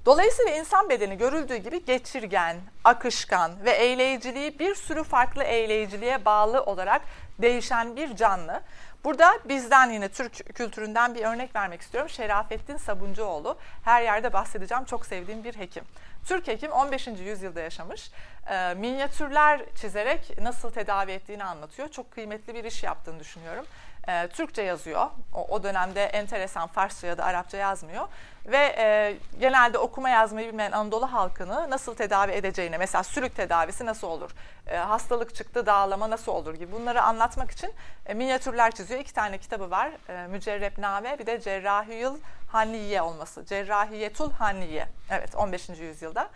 [0.06, 7.02] Dolayısıyla insan bedeni görüldüğü gibi geçirgen, akışkan ve eğleyiciliği bir sürü farklı eğleyiciliğe bağlı olarak
[7.38, 8.60] değişen bir canlı.
[9.04, 12.10] Burada bizden yine Türk kültüründen bir örnek vermek istiyorum.
[12.10, 13.58] Şerafettin Sabuncuoğlu.
[13.84, 14.84] Her yerde bahsedeceğim.
[14.84, 15.84] Çok sevdiğim bir hekim.
[16.28, 17.06] Türk hekim 15.
[17.06, 18.10] yüzyılda yaşamış.
[18.50, 21.88] E, minyatürler çizerek nasıl tedavi ettiğini anlatıyor.
[21.88, 23.64] Çok kıymetli bir iş yaptığını düşünüyorum.
[24.08, 25.06] E, Türkçe yazıyor.
[25.48, 28.08] O, dönemde enteresan Farsça ya da Arapça yazmıyor.
[28.46, 34.08] Ve e, genelde okuma yazmayı bilmeyen Anadolu halkını nasıl tedavi edeceğini, mesela sürük tedavisi nasıl
[34.08, 34.30] olur,
[34.66, 37.72] e, hastalık çıktı dağlama nasıl olur gibi bunları anlatmak için
[38.06, 39.00] e, minyatürler çiziyor.
[39.00, 39.90] İki tane kitabı var.
[40.08, 42.12] E, bir de Cerrahiyül
[42.48, 43.46] Hanniye olması.
[43.46, 44.88] Cerrahiyetul Hanniye.
[45.10, 45.68] Evet 15.
[45.68, 46.30] yüzyılda.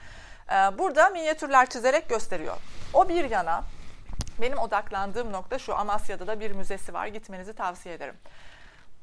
[0.51, 2.57] E, burada minyatürler çizerek gösteriyor.
[2.95, 3.65] O bir yana
[4.41, 7.07] benim odaklandığım nokta şu Amasya'da da bir müzesi var.
[7.07, 8.17] Gitmenizi tavsiye ederim.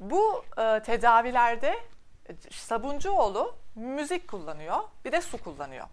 [0.00, 1.78] Bu e, tedavilerde
[2.50, 5.86] Sabuncuoğlu müzik kullanıyor, bir de su kullanıyor.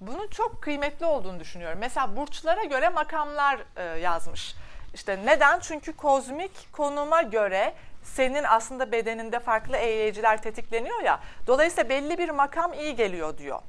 [0.00, 1.78] Bunun çok kıymetli olduğunu düşünüyorum.
[1.80, 4.54] Mesela burçlara göre makamlar e, yazmış.
[4.94, 5.60] İşte neden?
[5.60, 11.20] Çünkü kozmik konuma göre senin aslında bedeninde farklı eğleyiciler tetikleniyor ya.
[11.46, 13.60] Dolayısıyla belli bir makam iyi geliyor diyor.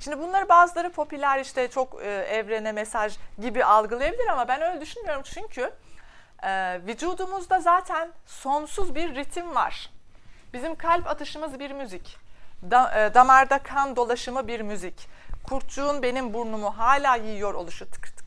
[0.00, 5.22] Şimdi bunları bazıları popüler işte çok e, evrene mesaj gibi algılayabilir ama ben öyle düşünmüyorum.
[5.22, 5.72] Çünkü
[6.42, 9.90] e, vücudumuzda zaten sonsuz bir ritim var.
[10.52, 12.16] Bizim kalp atışımız bir müzik.
[12.70, 15.08] Da, e, damarda kan dolaşımı bir müzik.
[15.44, 18.21] Kurtçuğun benim burnumu hala yiyor oluşu tık tık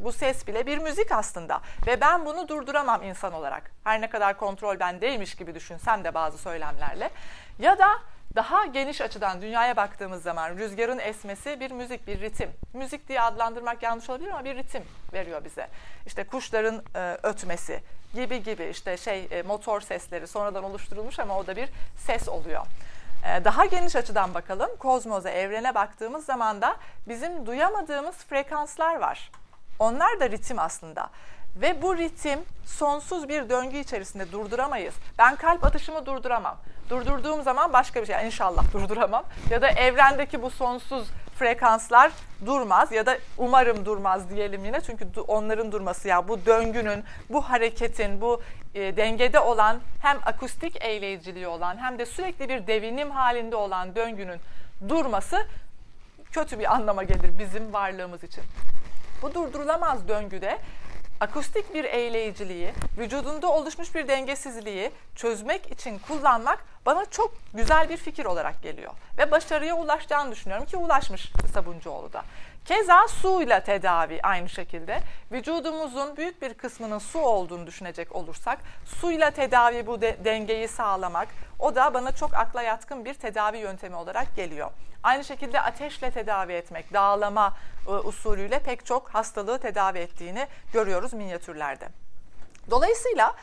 [0.00, 1.60] Bu ses bile bir müzik aslında.
[1.86, 3.70] Ve ben bunu durduramam insan olarak.
[3.84, 7.10] Her ne kadar kontrol bendeymiş gibi düşünsem de bazı söylemlerle.
[7.58, 7.88] Ya da
[8.36, 12.50] daha geniş açıdan dünyaya baktığımız zaman rüzgarın esmesi bir müzik, bir ritim.
[12.72, 15.68] Müzik diye adlandırmak yanlış olabilir ama bir ritim veriyor bize.
[16.06, 17.80] İşte kuşların e, ötmesi
[18.14, 21.68] gibi gibi işte şey e, motor sesleri sonradan oluşturulmuş ama o da bir
[22.06, 22.66] ses oluyor.
[23.26, 24.76] E, daha geniş açıdan bakalım.
[24.78, 26.76] Kozmoza, evrene baktığımız zaman da
[27.08, 29.30] bizim duyamadığımız frekanslar var.
[29.78, 31.10] Onlar da ritim aslında.
[31.56, 34.94] Ve bu ritim sonsuz bir döngü içerisinde durduramayız.
[35.18, 36.56] Ben kalp atışımı durduramam.
[36.90, 39.24] Durdurduğum zaman başka bir şey inşallah durduramam.
[39.50, 41.08] Ya da evrendeki bu sonsuz
[41.38, 42.12] frekanslar
[42.46, 44.80] durmaz ya da umarım durmaz diyelim yine.
[44.80, 48.42] Çünkü onların durması ya bu döngünün, bu hareketin, bu
[48.74, 54.40] e, dengede olan hem akustik eğleyiciliği olan hem de sürekli bir devinim halinde olan döngünün
[54.88, 55.46] durması
[56.32, 58.44] kötü bir anlama gelir bizim varlığımız için.
[59.22, 60.58] Bu durdurulamaz döngüde
[61.20, 68.24] akustik bir eğleyiciliği, vücudunda oluşmuş bir dengesizliği çözmek için kullanmak bana çok güzel bir fikir
[68.24, 68.92] olarak geliyor.
[69.18, 72.22] Ve başarıya ulaşacağını düşünüyorum ki ulaşmış Sabuncuoğlu da.
[72.64, 75.00] Keza suyla tedavi aynı şekilde.
[75.32, 81.74] Vücudumuzun büyük bir kısmının su olduğunu düşünecek olursak suyla tedavi bu de, dengeyi sağlamak o
[81.74, 84.70] da bana çok akla yatkın bir tedavi yöntemi olarak geliyor.
[85.06, 91.88] Aynı şekilde ateşle tedavi etmek, dağlama e, usulüyle pek çok hastalığı tedavi ettiğini görüyoruz minyatürlerde.
[92.70, 93.34] Dolayısıyla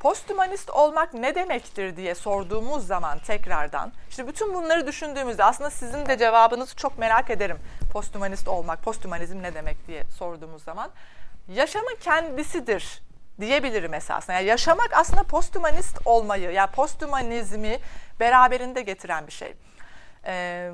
[0.00, 6.18] Posthumanist olmak ne demektir diye sorduğumuz zaman tekrardan, işte bütün bunları düşündüğümüzde aslında sizin de
[6.18, 7.58] cevabınızı çok merak ederim.
[7.92, 10.90] Posthumanist olmak, posthumanizm ne demek diye sorduğumuz zaman.
[11.48, 13.02] Yaşamın kendisidir
[13.40, 14.36] diyebilirim esasında.
[14.36, 17.78] Yani yaşamak aslında posthumanist olmayı, yani posthumanizmi
[18.20, 19.54] beraberinde getiren bir şey.
[20.24, 20.70] Ee,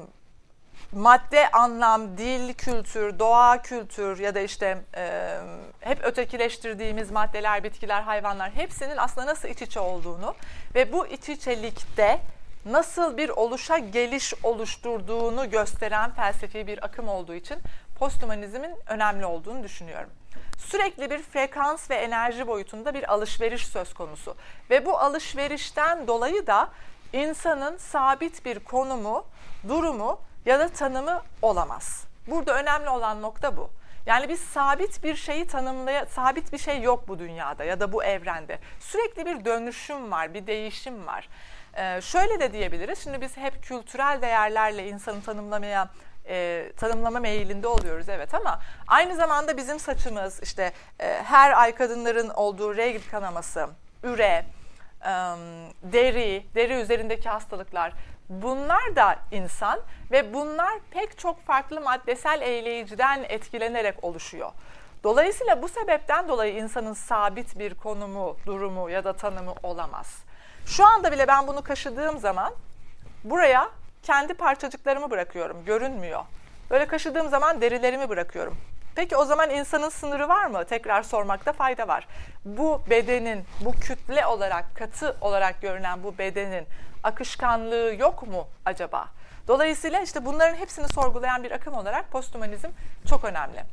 [0.94, 5.37] madde anlam, dil kültür, doğa kültür ya da işte e,
[5.80, 10.35] hep ötekileştirdiğimiz maddeler, bitkiler, hayvanlar hepsinin aslında nasıl iç içe olduğunu
[10.74, 12.20] ve bu iç içelikte
[12.64, 17.57] nasıl bir oluşa geliş oluşturduğunu gösteren felsefi bir akım olduğu için
[17.98, 20.11] posthumanizmin önemli olduğunu düşünüyorum.
[20.59, 24.37] Sürekli bir frekans ve enerji boyutunda bir alışveriş söz konusu.
[24.70, 26.68] Ve bu alışverişten dolayı da
[27.12, 29.24] insanın sabit bir konumu,
[29.68, 32.04] durumu ya da tanımı olamaz.
[32.26, 33.70] Burada önemli olan nokta bu.
[34.07, 38.04] Yani biz sabit bir şeyi tanımlaya sabit bir şey yok bu dünyada ya da bu
[38.04, 38.59] evrende.
[38.80, 41.28] Sürekli bir dönüşüm var, bir değişim var.
[41.76, 42.98] Ee, şöyle de diyebiliriz.
[43.04, 45.90] Şimdi biz hep kültürel değerlerle insanı tanımlamaya
[46.28, 52.28] e, tanımlama meyilinde oluyoruz evet ama aynı zamanda bizim saçımız işte e, her ay kadınların
[52.28, 53.68] olduğu regl kanaması,
[54.02, 54.44] üre,
[55.02, 55.11] e,
[55.83, 57.92] deri, deri üzerindeki hastalıklar
[58.28, 64.50] bunlar da insan ve bunlar pek çok farklı maddesel eyleyiciden etkilenerek oluşuyor.
[65.04, 70.24] Dolayısıyla bu sebepten dolayı insanın sabit bir konumu, durumu ya da tanımı olamaz.
[70.66, 72.52] Şu anda bile ben bunu kaşıdığım zaman
[73.24, 73.70] buraya
[74.02, 75.64] kendi parçacıklarımı bırakıyorum.
[75.64, 76.24] Görünmüyor.
[76.70, 78.56] Böyle kaşıdığım zaman derilerimi bırakıyorum.
[78.94, 80.64] Peki o zaman insanın sınırı var mı?
[80.64, 82.09] Tekrar sormakta fayda var.
[82.44, 86.66] Bu bedenin, bu kütle olarak, katı olarak görünen bu bedenin
[87.02, 89.09] akışkanlığı yok mu acaba?
[89.48, 92.68] Dolayısıyla işte bunların hepsini sorgulayan bir akım olarak posthumanizm
[93.09, 93.64] çok önemli.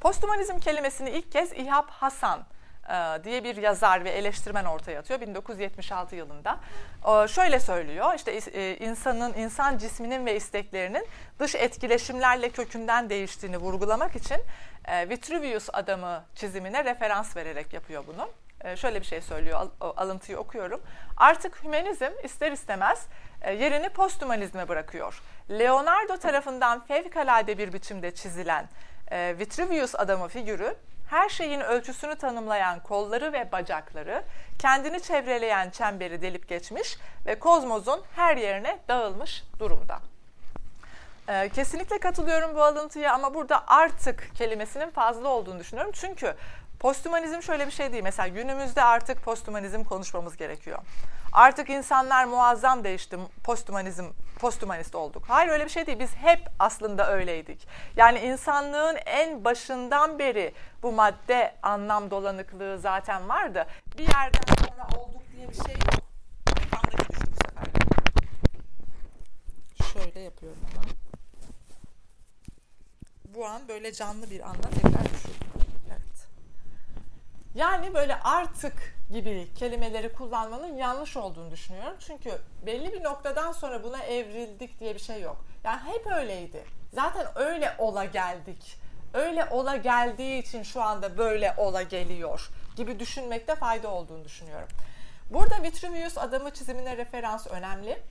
[0.00, 2.40] Posthumanizm kelimesini ilk kez İhab Hasan
[3.24, 6.58] diye bir yazar ve eleştirmen ortaya atıyor 1976 yılında.
[7.28, 11.06] Şöyle söylüyor işte e, insanın, insan cisminin ve isteklerinin
[11.38, 14.38] dış etkileşimlerle kökünden değiştiğini vurgulamak için
[14.84, 18.28] e, Vitruvius adamı çizimine referans vererek yapıyor bunu.
[18.76, 20.80] Şöyle bir şey söylüyor, alıntıyı okuyorum.
[21.16, 23.06] Artık hümanizm ister istemez
[23.44, 25.22] yerini posthumanizme bırakıyor.
[25.50, 28.68] Leonardo tarafından fevkalade bir biçimde çizilen
[29.12, 30.76] Vitruvius adamı figürü
[31.10, 34.22] her şeyin ölçüsünü tanımlayan kolları ve bacakları,
[34.58, 39.98] kendini çevreleyen çemberi delip geçmiş ve kozmosun her yerine dağılmış durumda.
[41.28, 45.92] Ee, kesinlikle katılıyorum bu alıntıya ama burada artık kelimesinin fazla olduğunu düşünüyorum.
[45.94, 46.34] Çünkü
[46.80, 48.02] posthumanizm şöyle bir şey değil.
[48.02, 50.78] Mesela günümüzde artık posthumanizm konuşmamız gerekiyor.
[51.32, 53.18] Artık insanlar muazzam değişti.
[53.44, 54.04] Posthumanizm
[54.38, 55.24] posthumanist olduk.
[55.28, 55.98] Hayır öyle bir şey değil.
[55.98, 57.68] Biz hep aslında öyleydik.
[57.96, 63.66] Yani insanlığın en başından beri bu madde anlam dolanıklığı zaten vardı.
[63.98, 66.04] Bir yerden sonra olduk diye bir şey yok.
[66.50, 67.66] Ekrandaki düştü bu sefer.
[69.92, 70.88] Şöyle yapıyorum hemen.
[73.36, 75.46] Bu an böyle canlı bir anda tekrar düşürdüm.
[75.88, 76.28] Evet.
[77.54, 81.96] Yani böyle artık gibi kelimeleri kullanmanın yanlış olduğunu düşünüyorum.
[82.00, 85.44] Çünkü belli bir noktadan sonra buna evrildik diye bir şey yok.
[85.64, 86.64] Yani hep öyleydi.
[86.92, 88.76] Zaten öyle ola geldik.
[89.14, 94.68] Öyle ola geldiği için şu anda böyle ola geliyor gibi düşünmekte fayda olduğunu düşünüyorum.
[95.30, 98.02] Burada Vitruvius adamı çizimine referans önemli.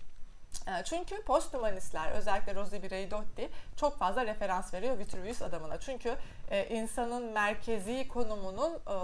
[0.67, 5.79] Ee, çünkü posthumanistler özellikle Rosi Braidotti çok fazla referans veriyor Vitruvius adamına.
[5.79, 6.15] Çünkü
[6.51, 8.95] e, insanın merkezi konumunun e,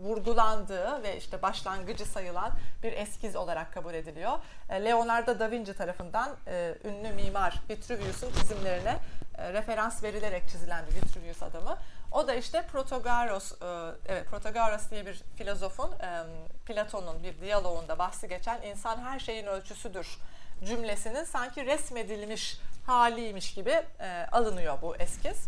[0.00, 4.38] vurgulandığı ve işte başlangıcı sayılan bir eskiz olarak kabul ediliyor.
[4.68, 8.98] E, Leonardo da Vinci tarafından e, ünlü mimar Vitruvius'un çizimlerine
[9.38, 11.76] e, referans verilerek çizilen bir Vitruvius adamı.
[12.12, 13.52] O da işte Protagoras,
[14.08, 15.90] evet Protagoras diye bir filozofun
[16.66, 20.18] Platon'un bir diyaloğunda bahsi geçen insan her şeyin ölçüsüdür
[20.64, 23.82] cümlesinin sanki resmedilmiş haliymiş gibi
[24.32, 25.46] alınıyor bu eskiz.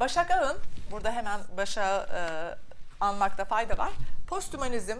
[0.00, 0.56] Başak Ağın,
[0.90, 2.58] burada hemen Başak'ı
[3.00, 3.92] anmakta fayda var.
[4.28, 4.98] Posthumanizm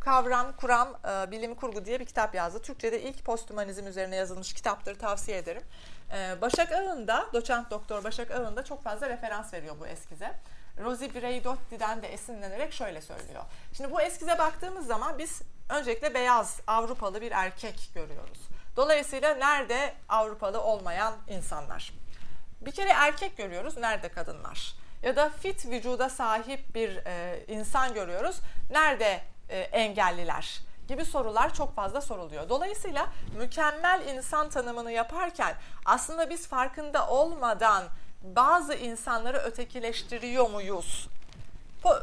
[0.00, 2.62] kavram, kuram, e, bilim kurgu diye bir kitap yazdı.
[2.62, 5.62] Türkçe'de ilk posthumanizm üzerine yazılmış kitaptır tavsiye ederim.
[6.12, 10.32] E, Başak Ağın da, doçent doktor Başak Ağın da çok fazla referans veriyor bu eskize.
[10.84, 13.42] Rosie Braidotti'den de esinlenerek şöyle söylüyor.
[13.72, 18.38] Şimdi bu eskize baktığımız zaman biz öncelikle beyaz Avrupalı bir erkek görüyoruz.
[18.76, 21.92] Dolayısıyla nerede Avrupalı olmayan insanlar?
[22.60, 24.74] Bir kere erkek görüyoruz, nerede kadınlar?
[25.06, 28.40] Ya da fit vücuda sahip bir e, insan görüyoruz.
[28.70, 30.60] Nerede e, engelliler?
[30.88, 32.48] gibi sorular çok fazla soruluyor.
[32.48, 37.84] Dolayısıyla mükemmel insan tanımını yaparken aslında biz farkında olmadan
[38.22, 41.08] bazı insanları ötekileştiriyor muyuz?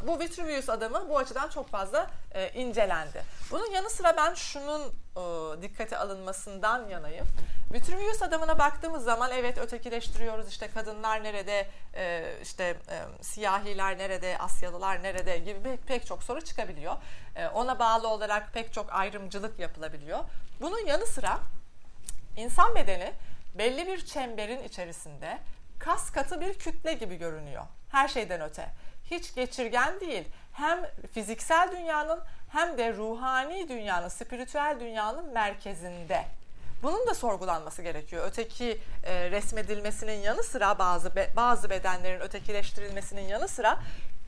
[0.07, 3.23] Bu Vitruvius adamı bu açıdan çok fazla e, incelendi.
[3.51, 7.27] Bunun yanı sıra ben şunun e, dikkate alınmasından yanayım.
[7.73, 15.03] Vitruvius adamına baktığımız zaman evet ötekileştiriyoruz işte kadınlar nerede, e, işte e, siyahiler nerede, Asyalılar
[15.03, 16.95] nerede gibi pek, pek çok soru çıkabiliyor.
[17.35, 20.19] E, ona bağlı olarak pek çok ayrımcılık yapılabiliyor.
[20.61, 21.39] Bunun yanı sıra
[22.37, 23.13] insan bedeni
[23.57, 25.37] belli bir çemberin içerisinde
[25.79, 27.63] kas katı bir kütle gibi görünüyor.
[27.91, 28.69] Her şeyden öte.
[29.11, 30.23] Hiç geçirgen değil.
[30.53, 30.79] Hem
[31.13, 36.25] fiziksel dünyanın hem de ruhani dünyanın, spiritüel dünyanın merkezinde.
[36.83, 38.25] bunun da sorgulanması gerekiyor.
[38.27, 43.79] Öteki e, resmedilmesinin yanı sıra bazı be, bazı bedenlerin ötekileştirilmesinin yanı sıra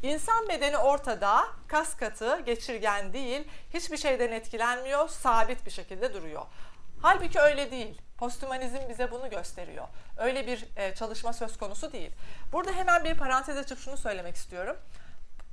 [0.03, 6.41] insan bedeni ortada, kas katı, geçirgen değil, hiçbir şeyden etkilenmiyor, sabit bir şekilde duruyor.
[7.01, 8.01] Halbuki öyle değil.
[8.17, 9.87] Postümanizm bize bunu gösteriyor.
[10.17, 12.11] Öyle bir e, çalışma söz konusu değil.
[12.51, 14.77] Burada hemen bir parantez açıp şunu söylemek istiyorum.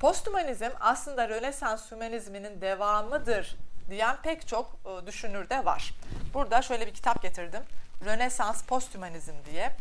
[0.00, 3.56] Postümanizm aslında Rönesans hümanizminin devamıdır
[3.90, 5.94] diyen pek çok e, düşünür de var.
[6.34, 7.62] Burada şöyle bir kitap getirdim.
[8.04, 9.76] Rönesans Postümanizm diye.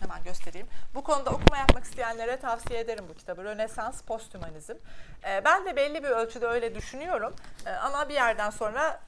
[0.00, 0.66] Hemen göstereyim.
[0.94, 3.44] Bu konuda okuma yapmak isteyenlere tavsiye ederim bu kitabı.
[3.44, 4.74] Rönesans Postümanizm.
[5.24, 7.34] E, ben de belli bir ölçüde öyle düşünüyorum.
[7.66, 9.00] E, ama bir yerden sonra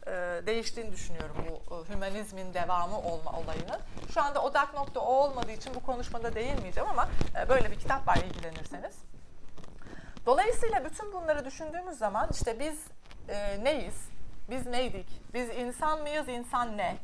[0.46, 3.81] değiştiğini düşünüyorum bu hümanizmin devamı olma olayının.
[4.14, 7.09] Şu anda odak nokta o olmadığı için bu konuşmada değinmeyeceğim ama
[7.49, 8.94] böyle bir kitap var ilgilenirseniz.
[10.27, 12.79] Dolayısıyla bütün bunları düşündüğümüz zaman işte biz
[13.29, 14.09] e, neyiz?
[14.51, 15.07] Biz neydik?
[15.35, 16.29] Biz insan mıyız?
[16.29, 16.96] İnsan ne?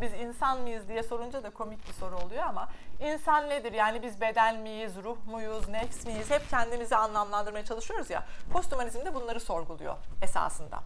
[0.00, 2.68] Biz insan mıyız diye sorunca da komik bir soru oluyor ama
[3.00, 3.72] insan nedir?
[3.72, 6.30] Yani biz beden miyiz, ruh muyuz, nefs miyiz?
[6.30, 8.24] Hep kendimizi anlamlandırmaya çalışıyoruz ya.
[8.52, 10.80] Posthumanizm de bunları sorguluyor esasında.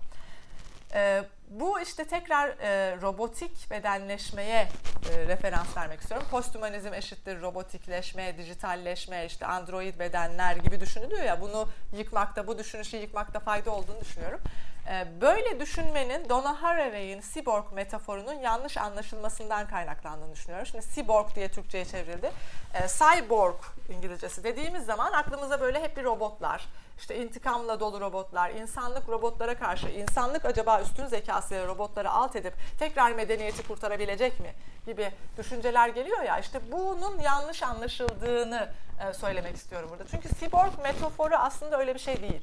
[0.95, 4.69] Ee, bu işte tekrar e, robotik bedenleşmeye
[5.13, 6.27] e, referans vermek istiyorum.
[6.31, 13.41] Posthumanizm eşittir robotikleşme, dijitalleşme, işte android bedenler gibi düşünülüyor ya bunu yıkmakta, bu düşünüşü yıkmakta
[13.41, 14.41] fayda olduğunu düşünüyorum.
[14.91, 20.67] E, böyle düşünmenin Donna Haraway'in cyborg metaforunun yanlış anlaşılmasından kaynaklandığını düşünüyorum.
[20.67, 22.31] Şimdi cyborg diye Türkçe'ye çevrildi.
[22.75, 23.55] E, cyborg
[23.89, 26.69] İngilizcesi dediğimiz zaman aklımıza böyle hep bir robotlar,
[26.99, 33.13] işte intikamla dolu robotlar, insanlık robotlara karşı, insanlık acaba üstün zekasıyla robotları alt edip tekrar
[33.13, 34.53] medeniyeti kurtarabilecek mi
[34.87, 38.69] gibi düşünceler geliyor ya işte bunun yanlış anlaşıldığını
[39.13, 40.05] söylemek istiyorum burada.
[40.11, 42.43] Çünkü cyborg metaforu aslında öyle bir şey değil.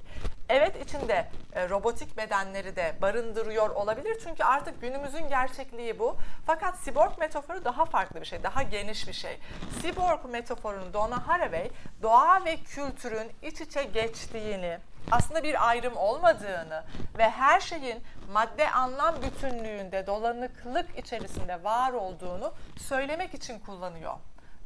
[0.49, 6.17] Evet içinde e, robotik bedenleri de barındırıyor olabilir çünkü artık günümüzün gerçekliği bu.
[6.45, 9.39] Fakat cyborg metaforu daha farklı bir şey, daha geniş bir şey.
[9.81, 11.69] Cyborg metaforunu Donna Haraway
[12.01, 14.77] doğa ve kültürün iç içe geçtiğini,
[15.11, 16.83] aslında bir ayrım olmadığını
[17.17, 24.13] ve her şeyin madde anlam bütünlüğünde dolanıklık içerisinde var olduğunu söylemek için kullanıyor.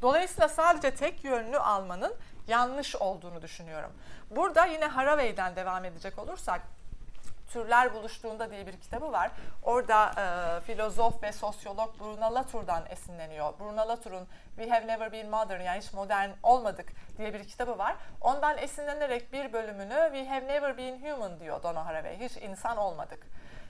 [0.01, 2.15] Dolayısıyla sadece tek yönlü almanın
[2.47, 3.91] yanlış olduğunu düşünüyorum.
[4.31, 6.61] Burada yine Haraway'den devam edecek olursak
[7.53, 9.31] Türler Buluştuğunda diye bir kitabı var.
[9.63, 13.53] Orada e, filozof ve sosyolog Bruno Latour'dan esinleniyor.
[13.59, 17.95] Bruno Latour'un We Have Never Been Modern yani hiç modern olmadık diye bir kitabı var.
[18.21, 22.19] Ondan esinlenerek bir bölümünü We Have Never Been Human diyor Donna Haraway.
[22.19, 23.27] Hiç insan olmadık.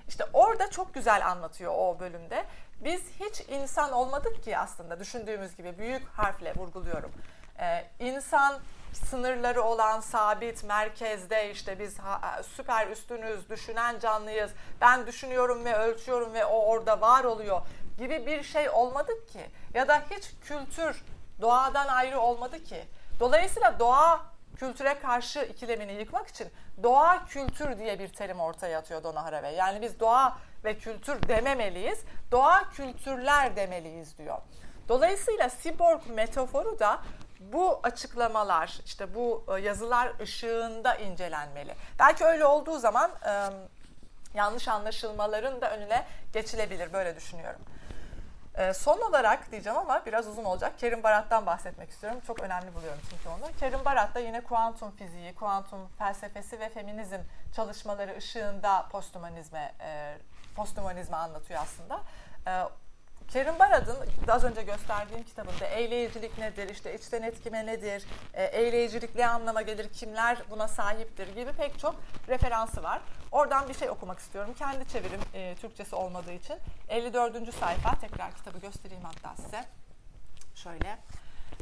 [0.08, 2.46] İşte orada çok güzel anlatıyor o bölümde.
[2.80, 7.12] Biz hiç insan olmadık ki aslında düşündüğümüz gibi büyük harfle vurguluyorum.
[7.60, 8.60] Ee, insan
[8.94, 14.52] sınırları olan sabit merkezde işte biz ha, süper üstünüz, düşünen canlıyız.
[14.82, 17.62] Ben düşünüyorum ve ölçüyorum ve o orada var oluyor
[17.98, 19.50] gibi bir şey olmadık ki.
[19.74, 21.04] Ya da hiç kültür
[21.42, 22.86] doğadan ayrı olmadı ki.
[23.20, 26.48] Dolayısıyla doğa kültüre karşı ikilemini yıkmak için
[26.84, 29.56] doğa kültür diye bir terim ortaya atıyor Donna Haraway.
[29.56, 32.00] Yani biz doğa ve kültür dememeliyiz,
[32.32, 34.38] doğa kültürler demeliyiz diyor.
[34.90, 37.02] Dolayısıyla cyborg metaforu da
[37.40, 41.76] bu açıklamalar, işte bu e, yazılar ışığında incelenmeli.
[42.00, 43.12] Belki öyle olduğu zaman
[44.34, 47.62] yanlış anlaşılmaların da önüne geçilebilir, böyle düşünüyorum.
[48.58, 50.80] E, son olarak diyeceğim ama biraz uzun olacak.
[50.80, 52.20] Kerim Barat'tan bahsetmek istiyorum.
[52.28, 53.52] Çok önemli buluyorum çünkü onu.
[53.60, 57.20] Kerim Barat da yine kuantum fiziği, kuantum felsefesi ve feminizm
[57.56, 60.18] çalışmaları ışığında posthumanizme, e,
[60.56, 62.00] posthumanizme anlatıyor aslında.
[62.48, 62.64] E,
[63.28, 69.62] Kerim Barad'ın az önce gösterdiğim kitabında eyleyicilik nedir, işte içten etkime nedir, eyleyicilik ne anlama
[69.62, 71.96] gelir, kimler buna sahiptir gibi pek çok
[72.28, 73.02] referansı var.
[73.36, 74.54] Oradan bir şey okumak istiyorum.
[74.60, 76.56] Kendi çevirim e, Türkçesi olmadığı için.
[76.90, 77.54] 54.
[77.56, 79.64] sayfa tekrar kitabı göstereyim hatta size.
[80.56, 80.98] Şöyle.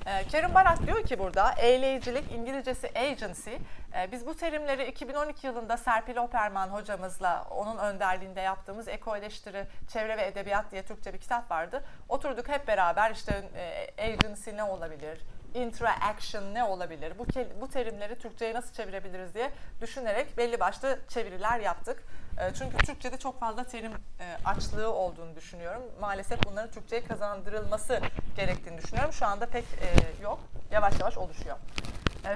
[0.05, 3.51] E, Kerim Barat diyor ki burada eyleyicilik İngilizcesi agency.
[3.95, 10.17] E, biz bu terimleri 2012 yılında Serpil Operman hocamızla onun önderliğinde yaptığımız Eko Eleştiri Çevre
[10.17, 11.83] ve Edebiyat diye Türkçe bir kitap vardı.
[12.09, 15.21] Oturduk hep beraber işte e, agency ne olabilir,
[15.53, 17.13] interaction ne olabilir?
[17.19, 17.25] Bu,
[17.61, 22.03] bu terimleri Türkçe'ye nasıl çevirebiliriz diye düşünerek belli başlı çeviriler yaptık.
[22.39, 25.81] E, çünkü Türkçe'de çok fazla terim e, açlığı olduğunu düşünüyorum.
[26.01, 27.99] Maalesef bunların Türkçe'ye kazandırılması
[28.35, 29.13] gerektiğini düşünüyorum.
[29.13, 30.39] Şu anda pek e, yok.
[30.71, 31.57] Yavaş yavaş oluşuyor.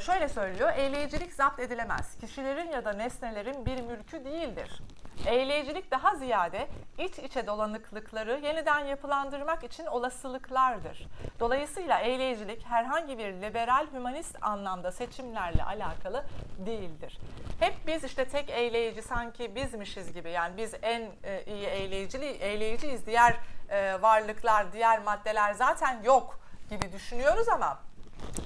[0.01, 2.17] Şöyle söylüyor, eyleyicilik zapt edilemez.
[2.21, 4.81] Kişilerin ya da nesnelerin bir mülkü değildir.
[5.25, 11.07] Eyleyicilik daha ziyade iç içe dolanıklıkları yeniden yapılandırmak için olasılıklardır.
[11.39, 16.25] Dolayısıyla eyleyicilik herhangi bir liberal hümanist anlamda seçimlerle alakalı
[16.57, 17.19] değildir.
[17.59, 23.05] Hep biz işte tek eyleyici sanki bizmişiz gibi yani biz en e, iyi eyleyicili, eyleyiciyiz
[23.05, 23.35] diğer
[23.69, 26.39] e, varlıklar, diğer maddeler zaten yok
[26.69, 27.79] gibi düşünüyoruz ama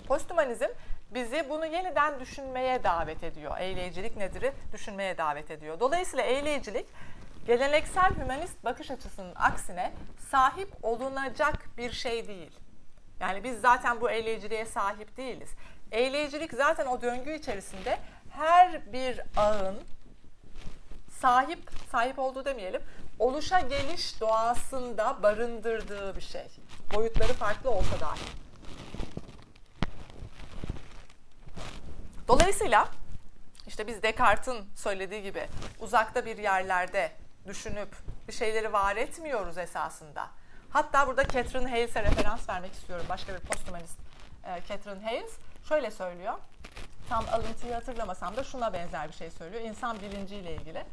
[0.07, 0.69] posthumanizm
[1.11, 3.57] bizi bunu yeniden düşünmeye davet ediyor.
[3.59, 5.79] Eyleyicilik nedir'i düşünmeye davet ediyor.
[5.79, 6.85] Dolayısıyla eyleyicilik
[7.47, 9.91] geleneksel hümanist bakış açısının aksine
[10.31, 12.51] sahip olunacak bir şey değil.
[13.19, 15.49] Yani biz zaten bu eyleyiciliğe sahip değiliz.
[15.91, 17.99] Eyleyicilik zaten o döngü içerisinde
[18.29, 19.75] her bir ağın
[21.19, 21.59] sahip,
[21.91, 22.81] sahip olduğu demeyelim,
[23.19, 26.47] oluşa geliş doğasında barındırdığı bir şey.
[26.95, 28.19] Boyutları farklı olsa dahi.
[32.27, 32.87] Dolayısıyla
[33.67, 35.47] işte biz Descartes'in söylediği gibi
[35.79, 37.11] uzakta bir yerlerde
[37.47, 37.89] düşünüp
[38.27, 40.27] bir şeyleri var etmiyoruz esasında.
[40.69, 43.05] Hatta burada Catherine Hales'e referans vermek istiyorum.
[43.09, 43.99] Başka bir posthumanist
[44.45, 45.31] e, Catherine Hales
[45.69, 46.33] şöyle söylüyor.
[47.09, 49.63] Tam alıntıyı hatırlamasam da şuna benzer bir şey söylüyor.
[49.63, 50.85] İnsan bilinciyle ilgili.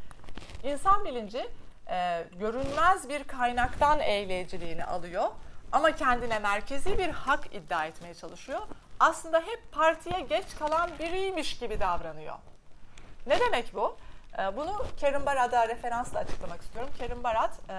[0.64, 1.48] İnsan bilinci
[1.90, 5.30] e, görünmez bir kaynaktan eğleyiciliğini alıyor
[5.72, 8.60] ama kendine merkezi bir hak iddia etmeye çalışıyor.
[9.00, 12.34] Aslında hep partiye geç kalan biriymiş gibi davranıyor.
[13.26, 13.96] Ne demek bu?
[14.38, 16.90] E, bunu Kerim Barat'a referansla açıklamak istiyorum.
[16.98, 17.76] Kerim Barat e,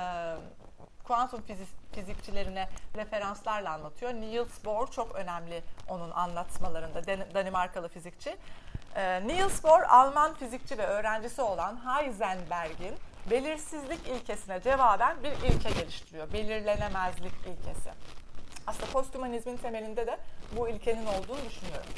[1.04, 4.14] kuantum fizik, fizikçilerine referanslarla anlatıyor.
[4.14, 8.38] Niels Bohr çok önemli onun anlatmalarında, Danimarkalı fizikçi.
[8.96, 12.96] E, Niels Bohr Alman fizikçi ve öğrencisi olan Heisenberg'in
[13.30, 16.34] belirsizlik ilkesine cevaben bir ilke geliştiriyor.
[16.34, 17.92] Belirlenemezlik ilkesi.
[18.68, 20.18] Aslında posthumanizmin temelinde de
[20.52, 21.90] bu ilkenin olduğunu düşünüyorum.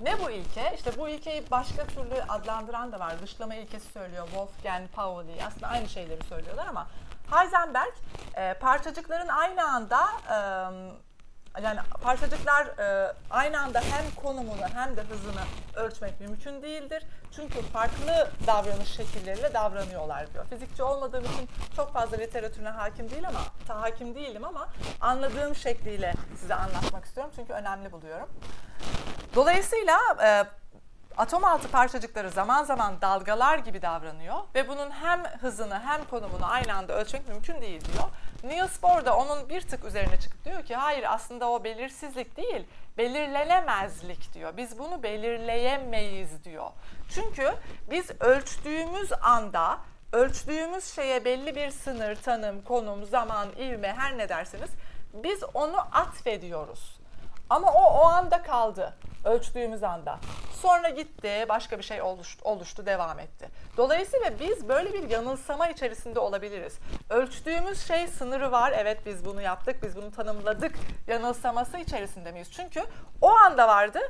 [0.00, 0.72] Ne bu ilke?
[0.74, 3.22] İşte bu ilkeyi başka türlü adlandıran da var.
[3.22, 5.44] Dışlama ilkesi söylüyor Wolfgang Pauli.
[5.46, 6.86] Aslında aynı şeyleri söylüyorlar ama
[7.30, 7.94] Heisenberg
[8.34, 10.08] e, parçacıkların aynı anda
[11.62, 15.40] yani parçacıklar e, aynı anda hem konumunu hem de hızını
[15.76, 17.06] ölçmek mümkün değildir.
[17.36, 20.44] Çünkü farklı davranış şekilleriyle davranıyorlar diyor.
[20.50, 24.68] Fizikçi olmadığım için çok fazla literatürüne hakim değil ama ta hakim değilim ama
[25.00, 28.28] anladığım şekliyle size anlatmak istiyorum çünkü önemli buluyorum.
[29.34, 30.44] Dolayısıyla e,
[31.18, 36.74] atom altı parçacıkları zaman zaman dalgalar gibi davranıyor ve bunun hem hızını hem konumunu aynı
[36.74, 38.04] anda ölçmek mümkün değil diyor.
[38.44, 42.66] Niels Bohr da onun bir tık üzerine çıkıp diyor ki hayır aslında o belirsizlik değil,
[42.98, 44.56] belirlenemezlik diyor.
[44.56, 46.70] Biz bunu belirleyemeyiz diyor.
[47.10, 47.54] Çünkü
[47.90, 49.78] biz ölçtüğümüz anda
[50.12, 54.70] ölçtüğümüz şeye belli bir sınır, tanım, konum, zaman, ivme her ne derseniz
[55.14, 56.93] biz onu atfediyoruz.
[57.50, 60.18] Ama o o anda kaldı ölçtüğümüz anda.
[60.62, 63.48] Sonra gitti, başka bir şey oluştu, oluştu, devam etti.
[63.76, 66.78] Dolayısıyla biz böyle bir yanılsama içerisinde olabiliriz.
[67.10, 70.74] Ölçtüğümüz şey sınırı var, evet biz bunu yaptık, biz bunu tanımladık
[71.06, 72.52] yanılsaması içerisinde miyiz?
[72.52, 72.82] Çünkü
[73.20, 74.00] o anda vardı,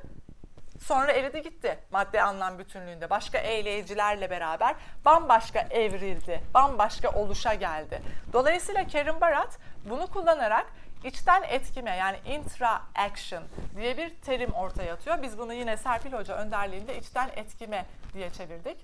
[0.80, 3.10] sonra eridi gitti madde anlam bütünlüğünde.
[3.10, 4.74] Başka eyleyicilerle beraber
[5.04, 8.02] bambaşka evrildi, bambaşka oluşa geldi.
[8.32, 9.58] Dolayısıyla Kerim Barat
[9.90, 10.66] bunu kullanarak
[11.04, 13.42] içten etkime yani intra-action
[13.76, 15.22] diye bir terim ortaya atıyor.
[15.22, 18.76] Biz bunu yine Serpil Hoca önderliğinde içten etkime diye çevirdik.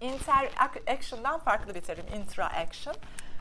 [0.00, 2.96] Inter-action'dan farklı bir terim intra-action.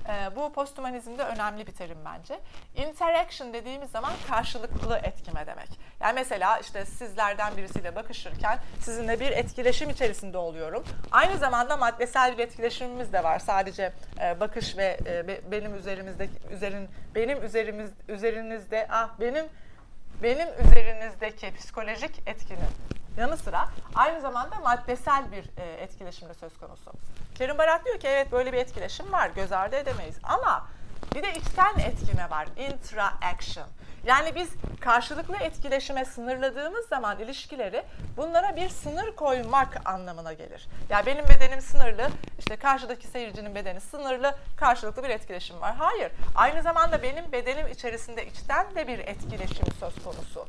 [0.10, 2.39] E, bu posthumanizmde önemli bir terim bence.
[2.76, 5.70] Interaction dediğimiz zaman karşılıklı etkime demek.
[5.99, 10.84] Yani mesela işte sizlerden birisiyle bakışırken sizinle bir etkileşim içerisinde oluyorum.
[11.12, 13.39] Aynı zamanda maddesel bir etkileşimimiz de var.
[13.39, 19.45] Sadece e, bakış ve e, be, benim üzerimizde üzerin benim üzerimiz üzerinizde ah benim
[20.24, 22.70] benim üzerinizdeki psikolojik etkinin
[23.18, 26.91] yanı sıra aynı zamanda maddesel bir e, etkileşim de söz konusu.
[27.36, 30.68] Kerim Barat diyor ki evet böyle bir etkileşim var göz ardı edemeyiz ama
[31.16, 33.66] bir de içten etkime var intra-action.
[34.06, 34.49] Yani biz
[34.82, 37.84] karşılıklı etkileşime sınırladığımız zaman ilişkileri
[38.18, 40.68] bunlara bir sınır koymak anlamına gelir.
[40.89, 45.76] Yani benim bedenim sınırlı, işte karşıdaki seyircinin bedeni sınırlı, karşılıklı bir etkileşim var.
[45.76, 50.47] Hayır, aynı zamanda benim bedenim içerisinde içten de bir etkileşim söz konusu.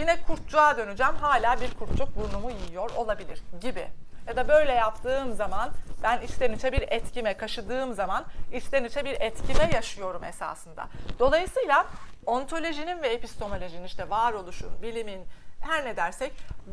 [0.00, 3.88] Yine kurtçuğa döneceğim, hala bir kurtçuk burnumu yiyor olabilir gibi.
[4.26, 5.70] Ya da böyle yaptığım zaman
[6.02, 10.88] ben içten içe bir etkime kaşıdığım zaman içten içe bir etkime yaşıyorum esasında.
[11.18, 11.86] Dolayısıyla
[12.26, 15.24] ontolojinin ve epistemolojinin işte varoluşun, bilimin
[15.60, 16.32] her ne dersek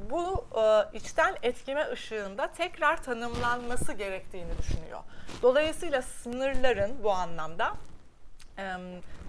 [0.09, 4.99] bu e, içten etkime ışığında tekrar tanımlanması gerektiğini düşünüyor.
[5.41, 7.73] Dolayısıyla sınırların bu anlamda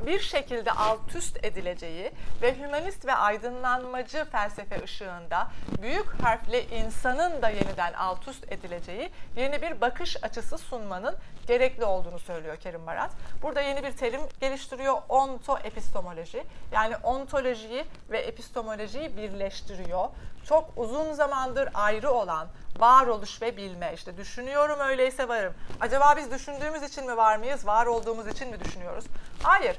[0.06, 2.12] bir şekilde alt üst edileceği
[2.42, 5.48] ve hümanist ve aydınlanmacı felsefe ışığında
[5.82, 11.16] büyük harfli insanın da yeniden alt üst edileceği yeni bir bakış açısı sunmanın
[11.46, 13.10] gerekli olduğunu söylüyor Kerim Barat.
[13.42, 16.44] Burada yeni bir terim geliştiriyor ontoepistemoloji.
[16.72, 20.08] Yani ontolojiyi ve epistemolojiyi birleştiriyor.
[20.44, 23.92] Çok uzun zamandır ayrı olan Varoluş ve bilme.
[23.94, 25.54] İşte düşünüyorum öyleyse varım.
[25.80, 27.66] Acaba biz düşündüğümüz için mi var mıyız?
[27.66, 29.04] Var olduğumuz için mi düşünüyoruz?
[29.42, 29.76] Hayır.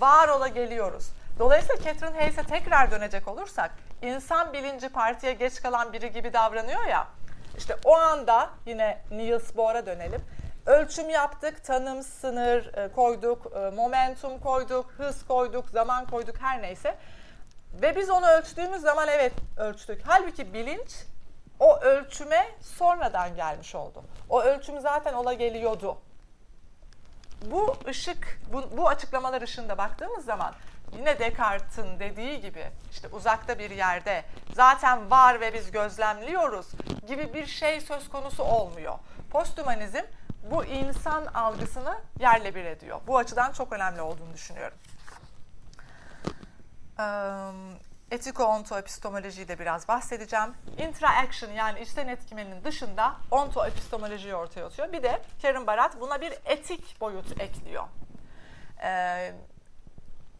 [0.00, 1.10] Var ola geliyoruz.
[1.38, 3.70] Dolayısıyla Catherine Hayes'e tekrar dönecek olursak
[4.02, 7.06] insan bilinci partiye geç kalan biri gibi davranıyor ya.
[7.58, 10.20] İşte o anda yine Niels Bohr'a dönelim.
[10.66, 16.94] Ölçüm yaptık, tanım, sınır e, koyduk, e, momentum koyduk, hız koyduk, zaman koyduk her neyse.
[17.82, 20.02] Ve biz onu ölçtüğümüz zaman evet ölçtük.
[20.06, 20.90] Halbuki bilinç
[21.60, 24.02] o ölçüme sonradan gelmiş oldu.
[24.30, 25.98] O ölçüm zaten ola geliyordu.
[27.50, 30.54] Bu ışık, bu, bu açıklamalar ışığında baktığımız zaman
[30.98, 36.66] yine Descartes'in dediği gibi işte uzakta bir yerde zaten var ve biz gözlemliyoruz
[37.06, 38.98] gibi bir şey söz konusu olmuyor.
[39.30, 40.02] Posthumanizm
[40.50, 43.00] bu insan algısını yerle bir ediyor.
[43.06, 44.78] Bu açıdan çok önemli olduğunu düşünüyorum.
[48.14, 50.54] Etiko-onto-epistemolojiyi de biraz bahsedeceğim.
[50.78, 54.92] Interaction yani içten etkimenin dışında onto-epistemolojiyi ortaya atıyor.
[54.92, 57.84] Bir de Karen Barat buna bir etik boyut ekliyor.
[58.82, 59.32] Ee,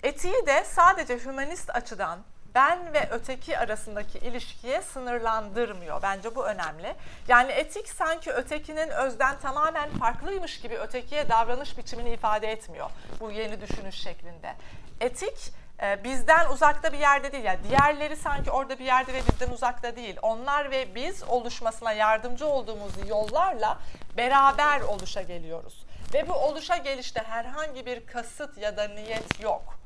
[0.02, 2.18] etiği de sadece hümanist açıdan
[2.54, 6.02] ben ve öteki arasındaki ilişkiye sınırlandırmıyor.
[6.02, 6.94] Bence bu önemli.
[7.28, 12.90] Yani etik sanki ötekinin özden tamamen farklıymış gibi ötekiye davranış biçimini ifade etmiyor.
[13.20, 14.54] Bu yeni düşünüş şeklinde.
[15.00, 15.52] Etik
[15.84, 17.44] e, bizden uzakta bir yerde değil.
[17.44, 20.16] Yani diğerleri sanki orada bir yerde ve bizden uzakta değil.
[20.22, 23.78] Onlar ve biz oluşmasına yardımcı olduğumuz yollarla
[24.16, 25.84] beraber oluşa geliyoruz.
[26.14, 29.78] Ve bu oluşa gelişte herhangi bir kasıt ya da niyet yok.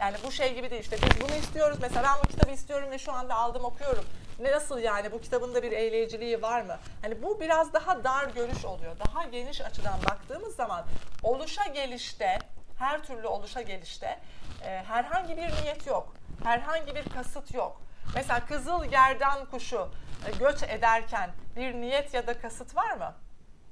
[0.00, 1.78] Yani bu şey gibi değil işte biz bunu istiyoruz.
[1.80, 4.04] Mesela ben bu kitabı istiyorum ve şu anda aldım okuyorum.
[4.40, 6.76] Ne nasıl yani bu kitabın da bir eğleyiciliği var mı?
[7.02, 8.96] Hani bu biraz daha dar görüş oluyor.
[9.06, 10.84] Daha geniş açıdan baktığımız zaman
[11.22, 12.38] oluşa gelişte,
[12.78, 14.18] her türlü oluşa gelişte
[14.64, 16.14] e, herhangi bir niyet yok.
[16.44, 17.82] Herhangi bir kasıt yok.
[18.14, 19.88] Mesela kızıl gerdan kuşu
[20.26, 23.14] e, göç ederken bir niyet ya da kasıt var mı?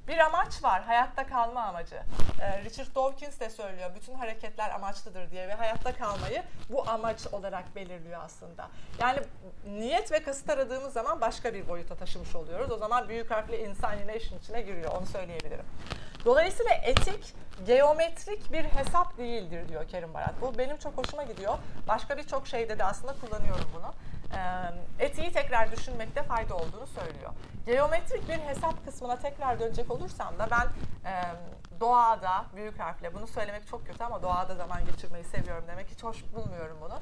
[0.09, 2.03] Bir amaç var, hayatta kalma amacı.
[2.41, 7.77] Ee, Richard Dawkins de söylüyor, bütün hareketler amaçlıdır diye ve hayatta kalmayı bu amaç olarak
[7.77, 8.69] belirliyor aslında.
[9.01, 9.19] Yani
[9.67, 12.71] niyet ve kasıt aradığımız zaman başka bir boyuta taşımış oluyoruz.
[12.71, 15.67] O zaman büyük harfli insan yine işin içine giriyor, onu söyleyebilirim.
[16.27, 17.35] Dolayısıyla etik
[17.67, 20.35] geometrik bir hesap değildir diyor Kerim Barat.
[20.41, 21.59] Bu benim çok hoşuma gidiyor.
[21.89, 23.95] Başka birçok şeyde de aslında kullanıyorum bunu.
[24.99, 27.31] Etiği tekrar düşünmekte fayda olduğunu söylüyor.
[27.67, 30.67] Geometrik bir hesap kısmına tekrar dönecek olursam da ben
[31.81, 36.25] doğada büyük harfle bunu söylemek çok kötü ama doğada zaman geçirmeyi seviyorum demek hiç hoş
[36.35, 36.99] bulmuyorum bunu.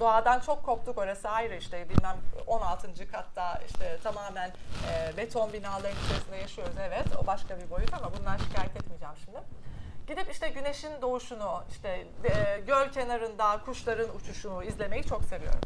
[0.00, 2.16] doğadan çok koptuk orası ayrı işte bilmem
[2.46, 3.10] 16.
[3.12, 4.52] katta işte tamamen
[5.16, 9.38] beton binaların içerisinde yaşıyoruz evet o başka bir boyut ama bundan şikayet etmeyeceğim şimdi.
[10.06, 15.60] Gidip işte güneşin doğuşunu, işte e, göl kenarında kuşların uçuşunu izlemeyi çok seviyorum.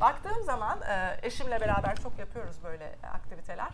[0.00, 3.68] Baktığım zaman e, eşimle beraber çok yapıyoruz böyle aktiviteler.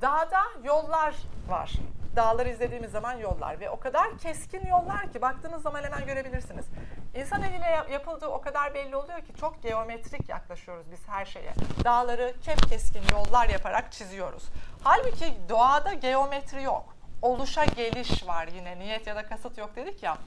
[0.00, 1.14] Dağda yollar
[1.48, 1.72] var.
[2.16, 6.64] Dağları izlediğimiz zaman yollar ve o kadar keskin yollar ki baktığınız zaman hemen görebilirsiniz.
[7.14, 11.52] İnsan eliyle yapıldığı o kadar belli oluyor ki çok geometrik yaklaşıyoruz biz her şeye.
[11.84, 14.44] Dağları kep keskin yollar yaparak çiziyoruz.
[14.84, 16.92] Halbuki doğada geometri yok
[17.22, 20.18] oluşa geliş var yine niyet ya da kasıt yok dedik ya.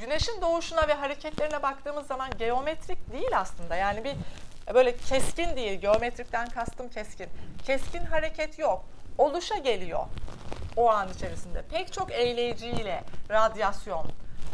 [0.00, 3.76] Güneşin doğuşuna ve hareketlerine baktığımız zaman geometrik değil aslında.
[3.76, 4.14] Yani bir
[4.74, 5.80] böyle keskin değil.
[5.80, 7.28] Geometrikten kastım keskin.
[7.66, 8.84] Keskin hareket yok.
[9.18, 10.06] Oluşa geliyor
[10.76, 11.62] o an içerisinde.
[11.62, 14.06] Pek çok eğleyiciyle radyasyon,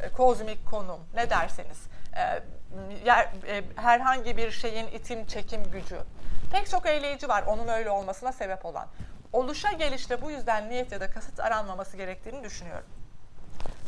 [0.02, 1.78] e, kozmik konum ne derseniz
[2.16, 5.98] e, e, herhangi bir şeyin itim çekim gücü.
[6.52, 8.86] Pek çok eğleyici var onun öyle olmasına sebep olan
[9.32, 12.86] oluşa gelişte bu yüzden niyet ya da kasıt aranmaması gerektiğini düşünüyorum.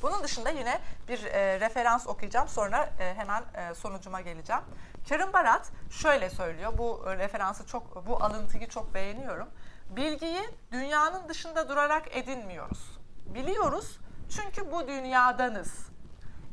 [0.03, 4.63] Bunun dışında yine bir e, referans okuyacağım sonra e, hemen e, sonucuma geleceğim.
[5.09, 9.49] Karen Barat şöyle söylüyor, bu referansı çok, bu alıntıyı çok beğeniyorum.
[9.97, 10.43] Bilgiyi
[10.73, 12.99] dünyanın dışında durarak edinmiyoruz.
[13.27, 13.99] Biliyoruz
[14.37, 15.89] çünkü bu dünyadanız.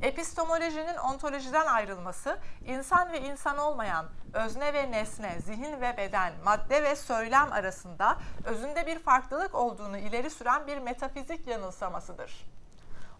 [0.01, 6.95] Epistemolojinin ontolojiden ayrılması, insan ve insan olmayan, özne ve nesne, zihin ve beden, madde ve
[6.95, 12.45] söylem arasında özünde bir farklılık olduğunu ileri süren bir metafizik yanılsamasıdır.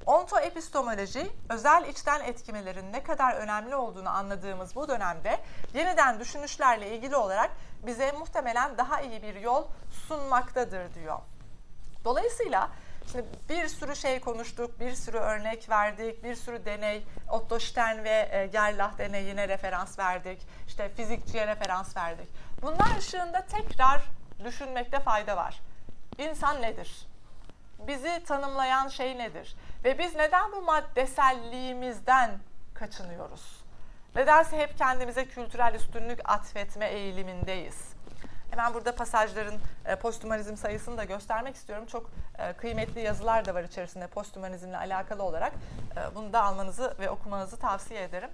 [0.05, 5.39] Ontoepistemoloji, özel içten etkimelerin ne kadar önemli olduğunu anladığımız bu dönemde
[5.73, 7.51] yeniden düşünüşlerle ilgili olarak
[7.85, 9.63] bize muhtemelen daha iyi bir yol
[10.07, 11.19] sunmaktadır diyor.
[12.05, 12.69] Dolayısıyla
[13.11, 18.29] Şimdi bir sürü şey konuştuk, bir sürü örnek verdik, bir sürü deney, Otto Stern ve
[18.31, 22.27] e, Gerlach deneyine referans verdik, işte fizikçiye referans verdik.
[22.61, 24.03] Bunlar ışığında tekrar
[24.43, 25.61] düşünmekte fayda var.
[26.17, 27.07] İnsan nedir?
[27.87, 29.55] Bizi tanımlayan şey nedir?
[29.83, 32.39] Ve biz neden bu maddeselliğimizden
[32.73, 33.60] kaçınıyoruz?
[34.15, 37.91] Nedense hep kendimize kültürel üstünlük atfetme eğilimindeyiz.
[38.49, 41.85] Hemen burada pasajların e, posthumanizm sayısını da göstermek istiyorum.
[41.85, 42.09] Çok
[42.39, 45.53] e, kıymetli yazılar da var içerisinde posthumanizmle alakalı olarak.
[45.97, 48.29] E, bunu da almanızı ve okumanızı tavsiye ederim.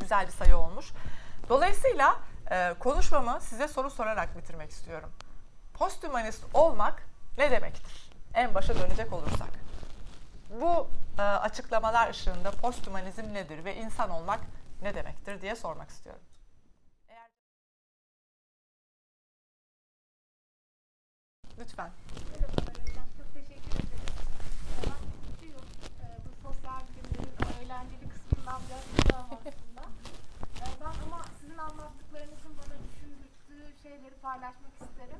[0.00, 0.92] Güzel bir sayı olmuş.
[1.48, 2.16] Dolayısıyla
[2.50, 5.10] e, konuşmamı size soru sorarak bitirmek istiyorum.
[5.74, 7.02] Posthumanist olmak
[7.38, 8.10] ne demektir?
[8.34, 9.50] En başa dönecek olursak.
[10.60, 10.88] Bu
[11.18, 14.40] e, açıklamalar ışığında posthumanizm nedir ve insan olmak
[14.84, 16.22] ne demektir diye sormak istiyorum.
[17.08, 17.28] Eğer...
[21.58, 21.90] Lütfen.
[22.36, 22.54] Ederim.
[26.00, 29.82] Ee, eğlenceli kısmından biraz uzağım aslında.
[30.56, 35.18] Ee, Ben ama sizin anlattıklarınızın bana düşündürdüğü şeyleri paylaşmak isterim.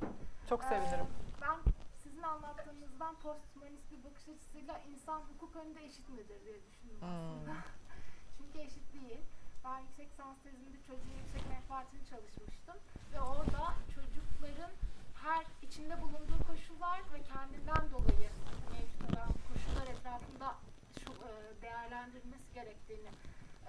[0.49, 1.07] Çok Ee, sevinirim.
[1.41, 1.59] Ben
[2.03, 7.53] sizin anlattığınızdan posthumanist bir bakış açısıyla insan hukuk önünde eşit midir diye düşündüm aslında.
[7.53, 7.61] Hmm.
[8.39, 9.21] Çünkü eşit değil.
[9.65, 12.77] Ben yüksek lisans tezimde çocuğun yüksek menfaatini çalışmıştım.
[13.13, 14.71] Ve orada çocukların
[15.15, 18.31] her içinde bulunduğu koşullar ve kendinden dolayı
[18.73, 20.57] mevcut olan koşullar etrafında
[21.01, 23.11] şu e, değerlendirilmesi gerektiğini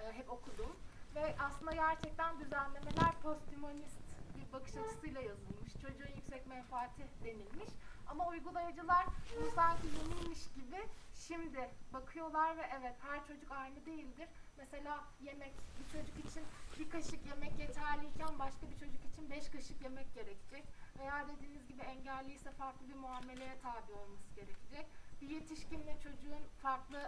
[0.00, 0.76] e, hep okudum.
[1.14, 4.00] Ve aslında gerçekten düzenlemeler posthumanist
[4.36, 5.72] bir bakış açısıyla yazılmış.
[5.82, 7.70] Çocuğun yüksek menfaati denilmiş.
[8.08, 9.06] Ama uygulayıcılar
[9.54, 14.28] sanki yeniymiş gibi şimdi bakıyorlar ve evet her çocuk aynı değildir.
[14.58, 16.44] Mesela yemek bir çocuk için
[16.78, 20.64] bir kaşık yemek yeterliyken başka bir çocuk için beş kaşık yemek gerekecek.
[20.98, 24.86] Veya dediğiniz gibi engelliyse farklı bir muameleye tabi olması gerekecek.
[25.20, 26.98] Bir yetişkinle çocuğun farklı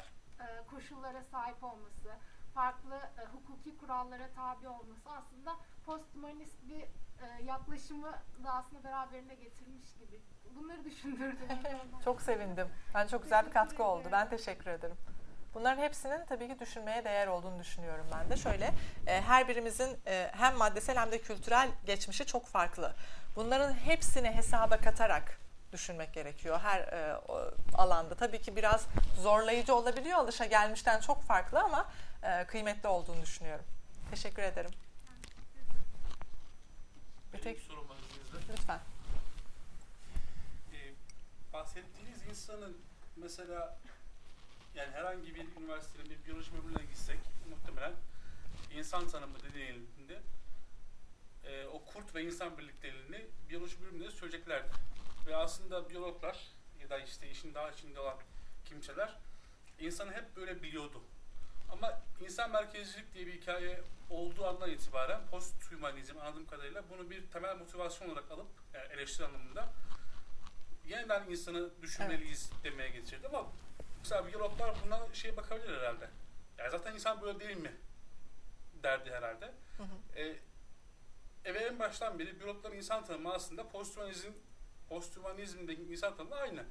[0.40, 2.08] e, koşullara sahip olması,
[2.54, 6.84] farklı e, hukuki kurallara tabi olması aslında posthumanist bir
[7.22, 8.12] e, yaklaşımı
[8.44, 10.20] da aslında beraberine getirmiş gibi.
[10.54, 11.38] Bunları düşündürdü.
[12.04, 12.68] Çok sevindim.
[12.94, 14.08] Ben çok güzel bir katkı oldu.
[14.12, 14.96] Ben teşekkür ederim.
[15.54, 18.36] Bunların hepsinin tabii ki düşünmeye değer olduğunu düşünüyorum ben de.
[18.36, 18.74] Şöyle,
[19.06, 22.94] e, her birimizin e, hem maddesel hem de kültürel geçmişi çok farklı.
[23.36, 25.38] Bunların hepsini hesaba katarak
[25.72, 27.16] düşünmek gerekiyor her e,
[27.74, 28.14] alanda.
[28.14, 28.86] Tabii ki biraz
[29.20, 31.86] zorlayıcı olabiliyor alışa gelmişten çok farklı ama
[32.22, 33.64] e, kıymetli olduğunu düşünüyorum.
[34.10, 34.70] Teşekkür ederim.
[37.34, 38.52] Bir tek sorum var izninizle.
[38.52, 38.80] lütfen.
[40.72, 40.94] Ee,
[41.52, 42.76] bahsettiğiniz insanın
[43.16, 43.78] mesela
[44.74, 47.18] yani herhangi bir üniversitenin bir biyoloji bölümüne gitsek
[47.50, 47.92] muhtemelen
[48.74, 50.22] insan tanımı dediğinde
[51.44, 54.70] e, o kurt ve insan birlikteliğini biyoloji bölümünde söyleyeceklerdi.
[55.26, 56.38] Ve aslında biyologlar
[56.82, 58.16] ya da işte işin daha içinde olan
[58.64, 59.18] kimseler
[59.78, 61.02] insanı hep böyle biliyordu.
[61.72, 67.56] Ama insan merkezcilik diye bir hikaye olduğu andan itibaren posthumanizm anladığım kadarıyla bunu bir temel
[67.56, 69.68] motivasyon olarak alıp yani eleştiri anlamında
[70.86, 73.46] yeniden insanı düşünmeliyiz demeye getirdi ama
[73.98, 76.10] mesela biyologlar buna şey bakabilir herhalde.
[76.58, 77.72] Yani zaten insan böyle değil mi
[78.82, 79.54] derdi herhalde.
[79.76, 80.20] Hı hı.
[80.20, 80.36] E,
[81.44, 84.32] en baştan beri biyologların insan tanımı aslında posthumanizm
[84.88, 86.64] posthumanizmdeki insan tanımı aynı.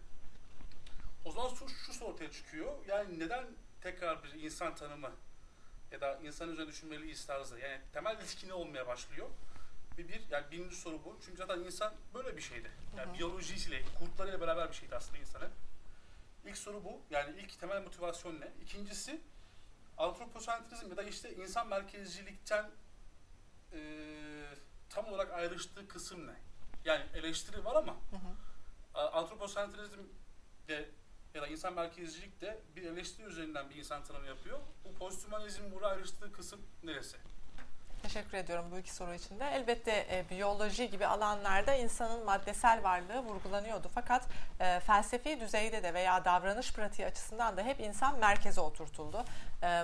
[1.25, 2.75] O zaman şu, şu soru ortaya çıkıyor.
[2.87, 3.45] Yani neden
[3.81, 5.11] tekrar bir insan tanımı
[5.91, 7.59] ya da insan üzerine düşünmeliyiz tarzı.
[7.59, 9.29] Yani temel ilişki ne olmaya başlıyor?
[9.97, 11.17] Bir, bir yani birinci soru bu.
[11.25, 12.71] Çünkü zaten insan böyle bir şeydi.
[12.97, 13.17] Yani Hı hı.
[13.17, 15.51] biyolojisiyle, kurtlarıyla beraber bir şeydi aslında insanın.
[16.45, 17.01] İlk soru bu.
[17.09, 18.51] Yani ilk temel motivasyon ne?
[18.61, 19.21] İkincisi
[19.97, 22.71] antroposentrizm ya da işte insan merkezcilikten
[23.73, 23.79] eee,
[24.89, 26.33] tam olarak ayrıştığı kısım ne?
[26.85, 28.99] Yani eleştiri var ama Hı hı.
[29.11, 29.99] antroposentrizm
[30.67, 30.89] de
[31.33, 34.59] ya da insan merkezcilik de bir eleştiri üzerinden bir insan tanımı yapıyor.
[34.85, 37.17] Bu posthumanizm burada ayrıştığı kısım neresi?
[38.03, 39.45] Teşekkür ediyorum bu iki soru için de.
[39.45, 43.87] Elbette e, biyoloji gibi alanlarda insanın maddesel varlığı vurgulanıyordu.
[43.95, 44.23] Fakat
[44.59, 49.25] e, felsefi düzeyde de veya davranış pratiği açısından da hep insan merkeze oturtuldu.
[49.63, 49.83] E,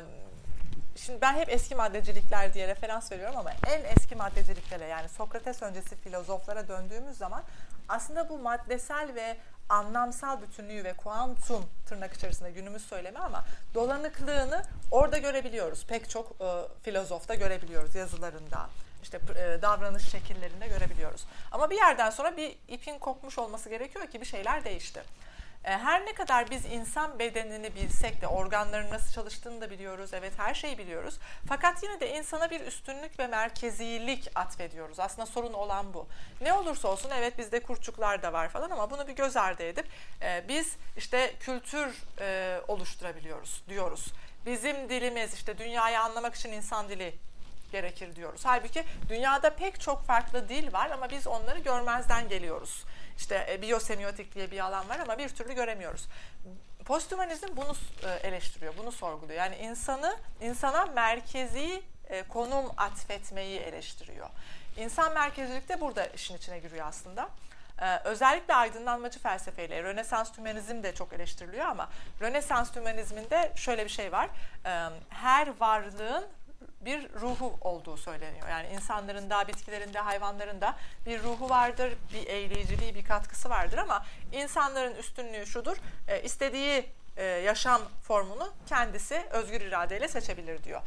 [0.96, 5.96] şimdi ben hep eski maddecilikler diye referans veriyorum ama en eski maddeciliklere yani Sokrates öncesi
[5.96, 7.44] filozoflara döndüğümüz zaman
[7.89, 9.38] aslında bu maddesel ve
[9.70, 15.86] anlamsal bütünlüğü ve kuantum tırnak içerisinde günümüz söylemi ama dolanıklığını orada görebiliyoruz.
[15.86, 16.45] Pek çok e,
[16.84, 18.70] filozofta görebiliyoruz yazılarında.
[19.03, 21.26] işte e, davranış şekillerinde görebiliyoruz.
[21.51, 25.03] Ama bir yerden sonra bir ipin kopmuş olması gerekiyor ki bir şeyler değişti.
[25.66, 30.09] E, Her ne kadar biz insan bedenini bilsek de organların nasıl çalıştığını da biliyoruz.
[30.14, 31.20] Evet her şeyi biliyoruz.
[31.47, 34.99] Fakat yine de insana bir üstünlük ve merkezilik atfediyoruz.
[34.99, 36.07] Aslında sorun olan bu.
[36.41, 39.86] Ne olursa olsun evet bizde kurtçuklar da var falan ama bunu bir göz ardı edip
[40.22, 44.05] e, biz işte kültür e, oluşturabiliyoruz diyoruz.
[44.45, 47.16] Bizim dilimiz işte dünyayı anlamak için insan dili
[47.72, 48.41] gerekir diyoruz.
[48.45, 52.84] Halbuki dünyada pek çok farklı dil var ama biz onları görmezden geliyoruz.
[53.18, 56.07] İşte e, biyosemiotik diye bir alan var ama bir türlü göremiyoruz.
[56.86, 59.39] Posthumanizm bunu e, eleştiriyor, bunu sorguluyor.
[59.39, 64.30] Yani insanı insana merkezi e, konum atfetmeyi eleştiriyor.
[64.78, 67.30] İnsan merkezcilik de burada işin içine giriyor aslında.
[67.82, 71.89] Ee, özellikle aydınlanmacı felsefeyle Rönesans tümenizm de çok eleştiriliyor ama
[72.22, 74.30] Rönesans tümenizminde şöyle bir şey var.
[74.66, 76.26] Ee, her varlığın
[76.82, 78.49] bir ruhu olduğu söyleniyor.
[78.49, 83.78] Yani insanların da, bitkilerin de, hayvanların da bir ruhu vardır, bir eğleyiciliği, bir katkısı vardır
[83.78, 86.86] ama insanların üstünlüğü şudur, e, istediği
[87.18, 90.82] e, yaşam formunu kendisi özgür iradeyle seçebilir diyor.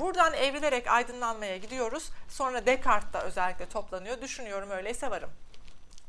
[0.00, 2.10] Buradan evrilerek aydınlanmaya gidiyoruz.
[2.28, 4.20] Sonra Descartes da özellikle toplanıyor.
[4.20, 5.30] Düşünüyorum öyleyse varım.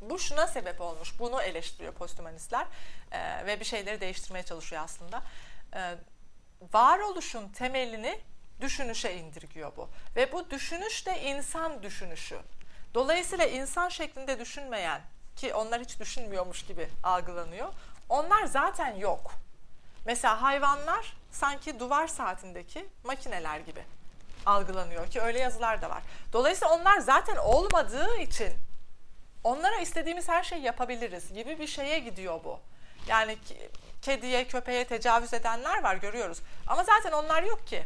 [0.00, 1.18] Bu şuna sebep olmuş.
[1.18, 2.66] Bunu eleştiriyor posthumanistler
[3.12, 5.22] e, ve bir şeyleri değiştirmeye çalışıyor aslında.
[5.74, 5.94] E,
[6.72, 8.20] varoluşun temelini
[8.60, 9.88] düşünüşe indirgiyor bu.
[10.16, 12.38] Ve bu düşünüş de insan düşünüşü.
[12.94, 15.00] Dolayısıyla insan şeklinde düşünmeyen
[15.36, 17.68] ki onlar hiç düşünmüyormuş gibi algılanıyor.
[18.08, 19.32] Onlar zaten yok.
[20.06, 23.82] Mesela hayvanlar sanki duvar saatindeki makineler gibi
[24.46, 26.02] algılanıyor ki öyle yazılar da var.
[26.32, 28.52] Dolayısıyla onlar zaten olmadığı için
[29.44, 32.60] onlara istediğimiz her şeyi yapabiliriz gibi bir şeye gidiyor bu.
[33.06, 33.38] Yani
[34.02, 36.38] kediye, köpeğe tecavüz edenler var görüyoruz.
[36.66, 37.84] Ama zaten onlar yok ki.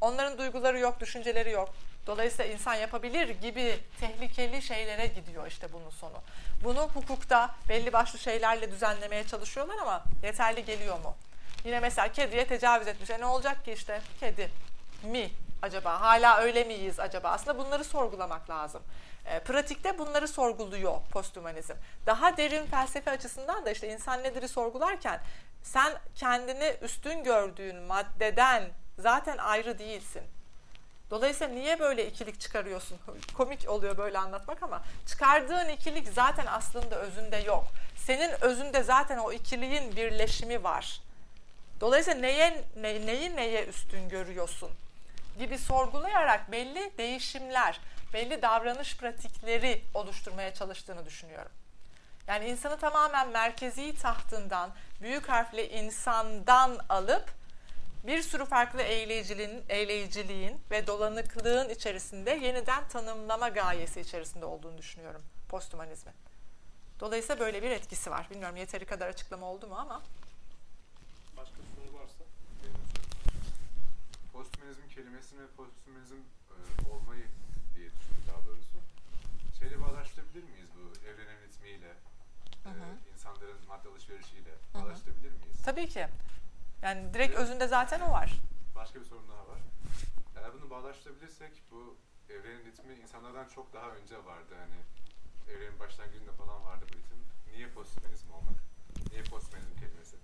[0.00, 1.74] Onların duyguları yok, düşünceleri yok.
[2.06, 6.16] Dolayısıyla insan yapabilir gibi tehlikeli şeylere gidiyor işte bunun sonu.
[6.64, 11.16] Bunu hukukta belli başlı şeylerle düzenlemeye çalışıyorlar ama yeterli geliyor mu?
[11.64, 13.10] Yine mesela kediye tecavüz etmiş.
[13.10, 14.50] E ne olacak ki işte kedi
[15.02, 15.30] mi
[15.62, 16.00] acaba?
[16.00, 17.28] Hala öyle miyiz acaba?
[17.28, 18.82] Aslında bunları sorgulamak lazım.
[19.26, 21.74] E, pratikte bunları sorguluyor posthumanizm.
[22.06, 25.20] Daha derin felsefe açısından da işte insan nedir'i sorgularken
[25.62, 28.64] sen kendini üstün gördüğün maddeden
[29.00, 30.22] zaten ayrı değilsin.
[31.10, 32.98] Dolayısıyla niye böyle ikilik çıkarıyorsun?
[33.36, 37.64] Komik oluyor böyle anlatmak ama çıkardığın ikilik zaten aslında özünde yok.
[37.96, 41.00] Senin özünde zaten o ikiliğin birleşimi var.
[41.80, 44.70] Dolayısıyla neye, ne, neyi neye üstün görüyorsun
[45.38, 47.80] gibi sorgulayarak belli değişimler,
[48.12, 51.52] belli davranış pratikleri oluşturmaya çalıştığını düşünüyorum.
[52.26, 54.70] Yani insanı tamamen merkezi tahtından,
[55.02, 57.39] büyük harfli insandan alıp
[58.06, 66.14] bir sürü farklı eğleyiciliğin, eğleyiciliğin ve dolanıklığın içerisinde yeniden tanımlama gayesi içerisinde olduğunu düşünüyorum posthumanizmin.
[67.00, 68.28] Dolayısıyla böyle bir etkisi var.
[68.30, 70.02] Bilmiyorum yeteri kadar açıklama oldu mu ama.
[71.36, 72.24] Başka soru varsa.
[74.32, 76.56] Posthumanizm kelimesini ve posthumanizm e,
[76.92, 77.26] olmayı
[77.76, 78.76] diye düşündüm daha doğrusu.
[79.58, 81.92] Şeyle bağdaştırabilir miyiz bu evrenin ritmiyle,
[82.66, 82.72] e,
[83.14, 85.62] insanların madde alışverişiyle bağdaştırabilir miyiz?
[85.64, 86.06] Tabii ki.
[86.82, 88.40] Yani direkt özünde zaten o var.
[88.74, 89.60] Başka bir sorun daha var.
[90.36, 91.96] Eğer bunu bağdaştırabilirsek bu
[92.30, 94.54] evrenin ritmi insanlardan çok daha önce vardı.
[94.58, 94.80] Hani
[95.56, 97.18] evrenin başlangıcında falan vardı bu ritim.
[97.52, 98.58] Niye posthumanizm olmak?
[99.10, 100.16] Niye posthumanizm kelimesi?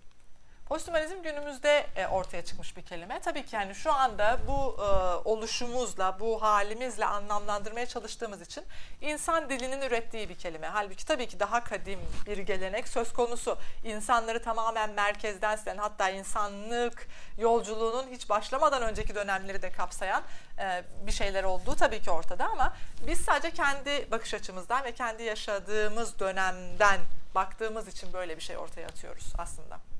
[0.68, 3.20] Posthumanizm günümüzde e, ortaya çıkmış bir kelime.
[3.20, 4.84] Tabii ki yani şu anda bu e,
[5.28, 8.64] oluşumuzla, bu halimizle anlamlandırmaya çalıştığımız için
[9.00, 10.66] insan dilinin ürettiği bir kelime.
[10.66, 13.58] Halbuki tabii ki daha kadim bir gelenek söz konusu.
[13.84, 17.06] İnsanları tamamen merkezden silen hatta insanlık
[17.38, 20.22] yolculuğunun hiç başlamadan önceki dönemleri de kapsayan
[20.58, 25.22] e, bir şeyler olduğu tabii ki ortada ama biz sadece kendi bakış açımızdan ve kendi
[25.22, 27.00] yaşadığımız dönemden
[27.34, 29.95] baktığımız için böyle bir şey ortaya atıyoruz aslında.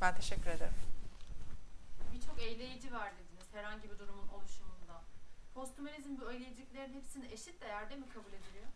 [0.00, 0.74] Ben teşekkür ederim.
[2.12, 5.02] Birçok eyleyici var dediniz herhangi bir durumun oluşumunda.
[5.54, 8.66] Posthumanizm bu eyleyiciliklerin hepsini eşit değerde mi kabul ediliyor?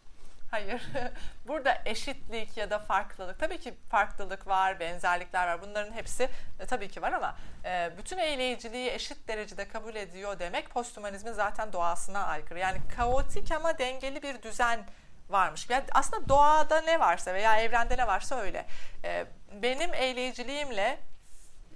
[0.50, 0.82] Hayır.
[1.48, 5.62] Burada eşitlik ya da farklılık, tabii ki farklılık var, benzerlikler var.
[5.62, 6.28] Bunların hepsi
[6.60, 11.72] e, tabii ki var ama e, bütün eyleyiciliği eşit derecede kabul ediyor demek posthumanizmin zaten
[11.72, 12.58] doğasına aykırı.
[12.58, 14.86] Yani kaotik ama dengeli bir düzen
[15.28, 15.70] varmış.
[15.70, 18.66] Yani aslında doğada ne varsa veya evrende ne varsa öyle.
[19.04, 19.26] E,
[19.62, 20.98] benim eyleyiciliğimle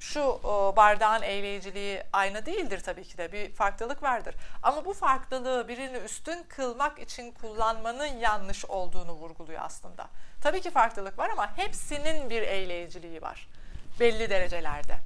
[0.00, 4.34] şu o, bardağın eğleyiciliği aynı değildir tabii ki de bir farklılık vardır.
[4.62, 10.08] Ama bu farklılığı birini üstün kılmak için kullanmanın yanlış olduğunu vurguluyor aslında.
[10.42, 13.48] Tabii ki farklılık var ama hepsinin bir eğleyiciliği var
[14.00, 14.98] belli derecelerde.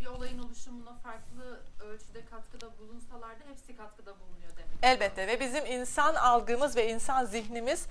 [0.00, 4.78] Bir olayın oluşumuna farklı ölçüde katkıda bulunsalar da hepsi katkıda bulunuyor demek.
[4.82, 7.86] Elbette ve bizim insan algımız ve insan zihnimiz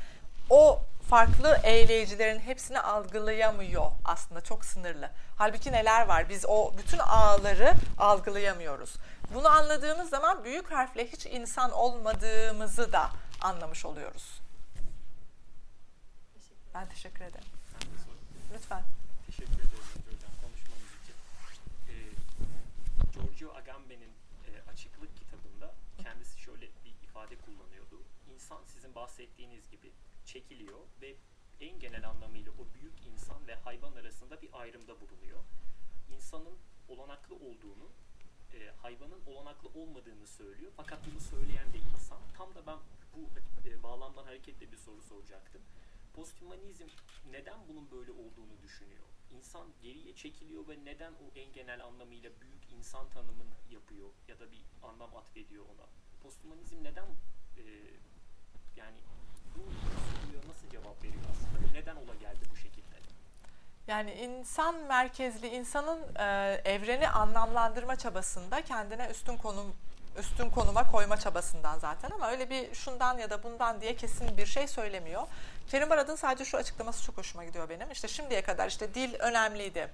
[0.50, 5.10] o farklı eğleyicilerin hepsini algılayamıyor aslında çok sınırlı.
[5.38, 8.96] Halbuki neler var biz o bütün ağları algılayamıyoruz.
[9.34, 13.10] Bunu anladığımız zaman büyük harfle hiç insan olmadığımızı da
[13.42, 14.42] anlamış oluyoruz.
[16.74, 17.48] Ben teşekkür ederim.
[18.54, 18.82] Lütfen.
[19.26, 19.70] Teşekkür ederim
[20.06, 21.16] hocam konuşmanız için.
[21.90, 21.94] Ee,
[23.14, 24.14] Giorgio Agamben'in
[24.48, 25.74] e, Açıklık kitabında
[26.04, 28.02] kendisi şöyle bir ifade kullanıyordu.
[28.34, 29.92] İnsan sizin bahsettiğiniz gibi
[30.34, 31.16] çekiliyor ve
[31.60, 35.44] en genel anlamıyla o büyük insan ve hayvan arasında bir ayrımda bulunuyor.
[36.10, 36.58] İnsanın
[36.88, 37.92] olanaklı olduğunu
[38.54, 40.72] e, hayvanın olanaklı olmadığını söylüyor.
[40.78, 42.20] Fakat bunu söyleyen de insan.
[42.38, 42.78] Tam da ben
[43.16, 43.20] bu
[43.70, 45.62] e, bağlamdan hareketle bir soru soracaktım.
[46.14, 46.88] Posthumanizm
[47.32, 49.04] neden bunun böyle olduğunu düşünüyor?
[49.38, 54.52] İnsan geriye çekiliyor ve neden o en genel anlamıyla büyük insan tanımını yapıyor ya da
[54.52, 55.88] bir anlam atfediyor ona?
[56.24, 57.08] Posthumanizm neden
[57.58, 57.64] e,
[58.76, 58.98] yani
[59.56, 59.62] bu
[60.34, 61.74] soruya nasıl cevap veriyor aslında?
[61.74, 62.96] Neden ola geldi bu şekilde?
[63.88, 69.76] Yani insan merkezli insanın e, evreni anlamlandırma çabasında kendine üstün konum
[70.20, 74.46] üstün konuma koyma çabasından zaten ama öyle bir şundan ya da bundan diye kesin bir
[74.46, 75.28] şey söylemiyor.
[75.68, 77.92] Kerim Arad'ın sadece şu açıklaması çok hoşuma gidiyor benim.
[77.92, 79.90] İşte şimdiye kadar işte dil önemliydi,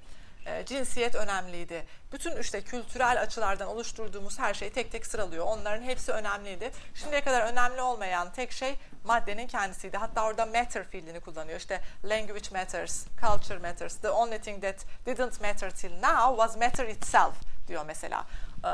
[0.46, 1.86] e, cinsiyet önemliydi.
[2.12, 5.46] Bütün işte kültürel açılardan oluşturduğumuz her şeyi tek tek sıralıyor.
[5.46, 6.72] Onların hepsi önemliydi.
[6.96, 9.98] Şimdiye kadar önemli olmayan tek şey maddenin kendisiydi.
[9.98, 11.60] Hatta orada matter fiilini kullanıyor.
[11.60, 13.96] İşte language matters, culture matters.
[13.96, 17.34] The only thing that didn't matter till now was matter itself
[17.68, 18.26] diyor mesela.
[18.66, 18.70] Ee,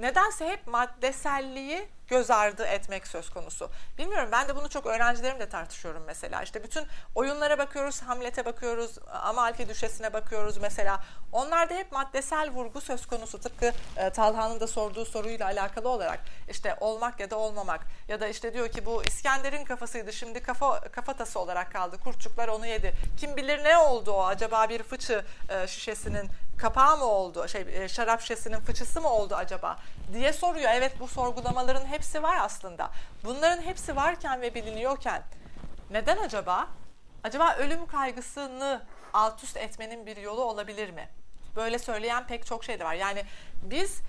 [0.00, 3.70] nedense hep maddeselliği göz ardı etmek söz konusu.
[3.98, 6.42] Bilmiyorum ben de bunu çok öğrencilerimle tartışıyorum mesela.
[6.42, 11.04] İşte bütün oyunlara bakıyoruz, Hamlet'e bakıyoruz, Amalfi Düşesi'ne bakıyoruz mesela.
[11.32, 13.40] Onlarda hep maddesel vurgu söz konusu.
[13.40, 18.28] Tıpkı e, Talha'nın da sorduğu soruyla alakalı olarak işte olmak ya da olmamak ya da
[18.28, 21.96] işte diyor ki bu İskender'in kafasıydı şimdi kafa kafatası olarak kaldı.
[22.04, 22.92] Kurtçuklar onu yedi.
[23.20, 24.24] Kim bilir ne oldu o?
[24.24, 27.48] Acaba bir fıçı e, şişesinin kapağı mı oldu?
[27.48, 29.76] Şey e, şarap şişesinin fıçısı mı oldu acaba?
[30.12, 30.70] diye soruyor.
[30.74, 32.90] Evet bu sorgulamaların hepsi var aslında.
[33.24, 35.22] Bunların hepsi varken ve biliniyorken
[35.90, 36.68] neden acaba?
[37.24, 38.82] Acaba ölüm kaygısını
[39.12, 41.08] alt üst etmenin bir yolu olabilir mi?
[41.56, 42.94] Böyle söyleyen pek çok şey de var.
[42.94, 43.24] Yani
[43.62, 44.00] biz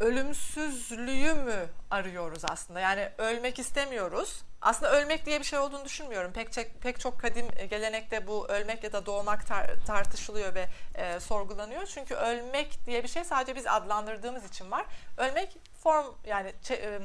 [0.00, 2.80] ölümsüzlüğü mü arıyoruz aslında?
[2.80, 4.42] Yani ölmek istemiyoruz.
[4.62, 6.32] Aslında ölmek diye bir şey olduğunu düşünmüyorum.
[6.32, 11.20] Pek çok, pek çok kadim gelenekte bu ölmek ya da doğmak tar- tartışılıyor ve e,
[11.20, 11.86] sorgulanıyor.
[11.86, 14.86] Çünkü ölmek diye bir şey sadece biz adlandırdığımız için var.
[15.16, 17.00] Ölmek form yani e,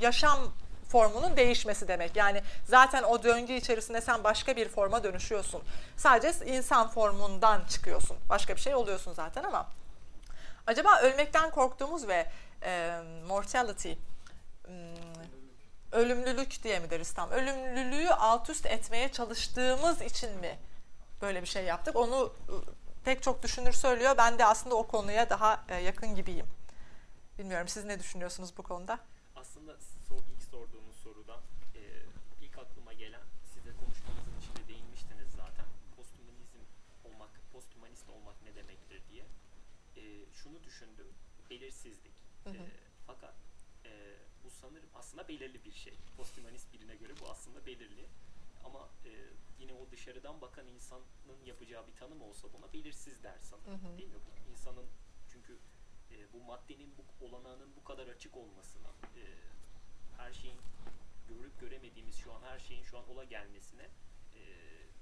[0.00, 0.38] yaşam
[0.88, 2.16] formunun değişmesi demek.
[2.16, 5.62] Yani zaten o döngü içerisinde sen başka bir forma dönüşüyorsun.
[5.96, 8.16] Sadece insan formundan çıkıyorsun.
[8.28, 9.66] Başka bir şey oluyorsun zaten ama
[10.66, 12.26] acaba ölmekten korktuğumuz ve
[12.62, 13.92] e, mortality
[15.92, 17.30] ölümlülük diye mi deriz tam?
[17.30, 20.58] Ölümlülüğü alt üst etmeye çalıştığımız için mi
[21.22, 21.96] böyle bir şey yaptık?
[21.96, 22.32] Onu
[23.04, 24.14] pek çok düşünür söylüyor.
[24.18, 26.46] Ben de aslında o konuya daha yakın gibiyim.
[27.38, 28.98] Bilmiyorum siz ne düşünüyorsunuz bu konuda?
[29.36, 29.76] Aslında
[30.42, 31.40] ilk sorduğumuz sorudan
[31.74, 31.80] e,
[32.42, 33.22] ilk aklıma gelen
[33.54, 35.64] size konuşmanızın içinde değinmiştiniz zaten.
[35.96, 36.58] Posthumanizm
[37.04, 39.24] olmak, posthumanist olmak ne demektir diye.
[39.96, 41.06] E, şunu düşündüm.
[41.50, 42.14] Belirsizlik.
[42.44, 42.54] Hı hı.
[42.54, 42.66] E,
[43.06, 43.34] fakat
[43.84, 43.90] e,
[44.44, 45.94] bu sanırım aslında belirli bir şey.
[46.16, 48.06] Posthumanist birine göre bu aslında belirli.
[48.64, 49.10] Ama e,
[49.58, 51.04] yine o dışarıdan bakan insanın
[51.46, 53.84] yapacağı bir tanım olsa buna belirsiz der sanırım.
[53.84, 53.98] Hı hı.
[53.98, 54.18] Değil mi?
[54.26, 54.86] Bu insanın
[55.32, 55.58] çünkü
[56.10, 59.22] e, bu maddenin bu olanağının bu kadar açık olmasına, e,
[60.16, 60.60] her şeyin
[61.28, 63.88] görüp göremediğimiz şu an her şeyin şu an ola gelmesine
[64.34, 64.40] e,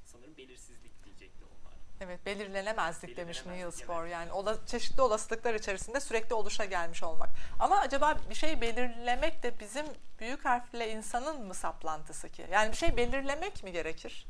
[0.05, 1.75] sanırım belirsizlik diyecekti onlar.
[2.01, 4.03] Evet belirlenemezlik demiş Bohr.
[4.03, 4.12] Evet.
[4.12, 7.28] Yani ola, çeşitli olasılıklar içerisinde sürekli oluşa gelmiş olmak.
[7.61, 9.86] Ama acaba bir şey belirlemek de bizim
[10.18, 12.46] büyük harfle insanın mı saplantısı ki?
[12.53, 14.26] Yani bir şey belirlemek mi gerekir?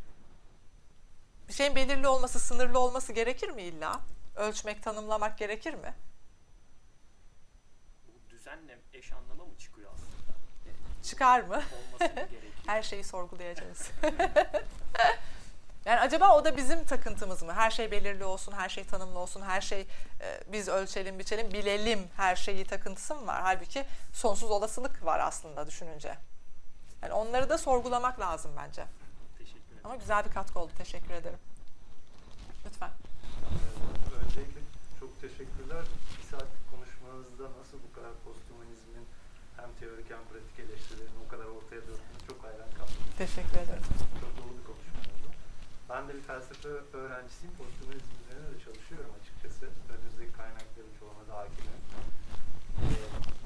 [1.48, 4.00] Bir şeyin belirli olması, sınırlı olması gerekir mi illa?
[4.36, 5.94] Ölçmek, tanımlamak gerekir mi?
[8.08, 10.38] Bu düzenle eş anlama mı çıkıyor aslında?
[11.02, 11.62] Çıkar mı?
[12.66, 13.90] Her şeyi sorgulayacağız.
[15.85, 17.53] Yani acaba o da bizim takıntımız mı?
[17.53, 19.81] Her şey belirli olsun, her şey tanımlı olsun, her şey
[20.20, 23.43] e, biz ölçelim, biçelim, bilelim her şeyi takıntısı mı var?
[23.43, 26.16] Halbuki sonsuz olasılık var aslında düşününce.
[27.03, 28.85] Yani onları da sorgulamak lazım bence.
[29.39, 29.81] Teşekkür ederim.
[29.85, 30.72] Ama güzel bir katkı oldu.
[30.78, 31.39] Teşekkür ederim.
[32.66, 32.91] Lütfen.
[34.24, 34.61] Öncelikle
[35.01, 35.85] çok teşekkürler.
[36.18, 39.07] Bir saatlik konuşmanızda nasıl bu kadar posthumanizmin
[39.57, 42.95] hem teorik hem pratik eleştirilerini o kadar ortaya döktüğünü çok hayran kaldım.
[43.18, 43.85] Teşekkür ederim.
[44.20, 45.28] Çok dolu bir konuşma oldu.
[45.91, 46.68] Ben de bir felsefe
[47.03, 47.55] öğrencisiyim.
[47.59, 49.64] Posthumanizm üzerine de çalışıyorum açıkçası.
[49.93, 51.80] Önümüzdeki kaynakların çoğuna da hakimim.
[52.82, 52.88] Ee,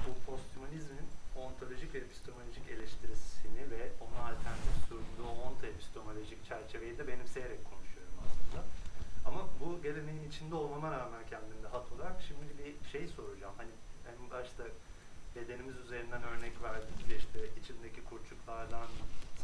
[0.05, 1.09] bu posthumanizmin
[1.43, 8.61] ontolojik ve epistemolojik eleştirisini ve ona alternatif sunduğu onto epistemolojik çerçeveyi de benimseyerek konuşuyorum aslında.
[9.29, 13.55] Ama bu geleneğin içinde olmama rağmen kendimde hat olarak şimdi bir şey soracağım.
[13.57, 13.75] Hani
[14.11, 14.65] en başta
[15.37, 16.99] bedenimiz üzerinden örnek verdik.
[17.19, 18.89] İşte içindeki kurçuklardan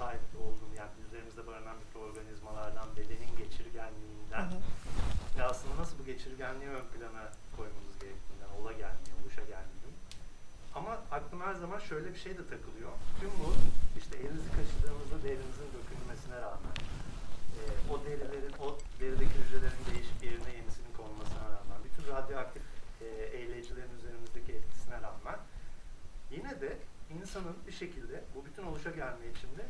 [0.00, 4.60] sahip olduğunu yani üzerimizde barınan mikroorganizmalardan, bedenin geçirgenliğinden hı hı.
[5.38, 7.24] ve aslında nasıl bu geçirgenliği ön plana
[7.56, 9.90] koymamız gerektiğinden, ola gelmiyor, oluşa gelmiyor.
[10.74, 12.92] Ama aklıma her zaman şöyle bir şey de takılıyor.
[13.20, 13.48] Tüm bu
[14.00, 16.76] işte elinizi kaşıdığınızda derinizin dökülmesine rağmen
[17.58, 17.60] e,
[17.92, 18.66] o derilerin, o
[19.00, 22.62] derideki hücrelerin değişip yerine yenisinin konmasına rağmen, bütün radyoaktif
[23.00, 23.06] e,
[23.38, 25.38] eğleyicilerin üzerimizdeki etkisine rağmen
[26.30, 26.78] yine de
[27.16, 29.64] insanın bir şekilde bu bütün oluşa gelme içinde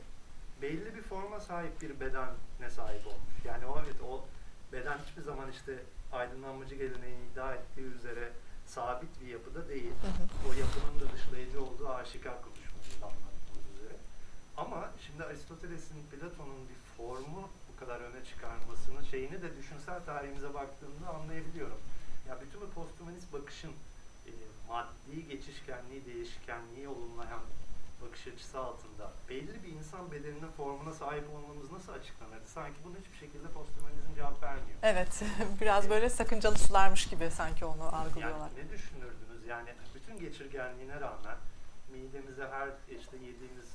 [0.63, 3.45] belli bir forma sahip bir bedene sahip olmuş.
[3.45, 4.25] Yani o evet o
[4.73, 5.83] beden hiçbir zaman işte
[6.13, 8.33] aydınlanmacı geleneğin iddia ettiği üzere
[8.67, 9.93] sabit bir yapıda değil.
[10.03, 10.49] Hı hı.
[10.49, 13.97] O yapının da dışlayıcı olduğu aşikar konuşmamızda anlattığımız üzere.
[14.57, 21.09] Ama şimdi Aristoteles'in, Platon'un bir formu bu kadar öne çıkarmasının şeyini de düşünsel tarihimize baktığımda
[21.09, 21.81] anlayabiliyorum.
[22.29, 23.73] Ya bütün bu posthumanist bakışın
[24.27, 24.31] e,
[24.69, 27.41] maddi geçişkenliği, değişkenliği olumlayan
[28.03, 32.47] bakış açısı altında belli bir insan bedeninin formuna sahip olmamız nasıl açıklanırdı?
[32.47, 34.79] Sanki bunu hiçbir şekilde posthumanizm cevap vermiyor.
[34.83, 35.23] Evet,
[35.61, 38.49] biraz böyle sakıncalı sularmış gibi sanki onu algılıyorlar.
[38.57, 39.47] Yani ne düşünürdünüz?
[39.49, 41.37] Yani bütün geçirgenliğine rağmen
[41.93, 42.69] midemize her
[43.01, 43.69] işte yediğimiz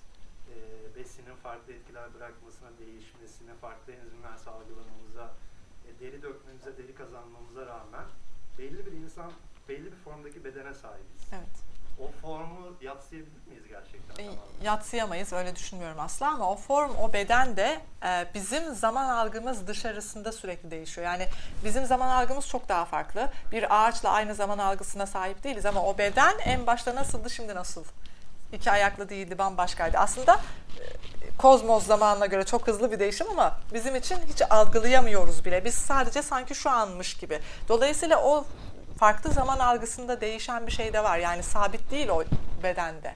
[0.50, 0.56] e,
[0.96, 5.34] besinin farklı etkiler bırakmasına, değişmesine, farklı enzimler salgılamamıza,
[5.88, 8.06] e, deri dökmemize, deri kazanmamıza rağmen
[8.58, 9.32] belli bir insan,
[9.70, 11.22] belli bir formdaki bedene sahibiz.
[11.34, 11.65] Evet.
[12.00, 14.24] O formu yatsıyabilir miyiz gerçekten?
[14.24, 14.28] E,
[14.64, 20.32] yatsıyamayız öyle düşünmüyorum asla ama o form o beden de e, bizim zaman algımız dışarısında
[20.32, 21.08] sürekli değişiyor.
[21.08, 21.28] Yani
[21.66, 23.30] bizim zaman algımız çok daha farklı.
[23.52, 27.84] Bir ağaçla aynı zaman algısına sahip değiliz ama o beden en başta nasıldı şimdi nasıl?
[28.54, 29.98] İki ayaklı değildi bambaşkaydı.
[29.98, 35.66] Aslında e, kozmos zamanına göre çok hızlı bir değişim ama bizim için hiç algılayamıyoruz bile.
[35.66, 37.40] Biz sadece sanki şu anmış gibi.
[37.70, 38.46] Dolayısıyla o
[38.98, 41.18] farklı zaman algısında değişen bir şey de var.
[41.18, 42.24] Yani sabit değil o
[42.64, 43.16] bedende.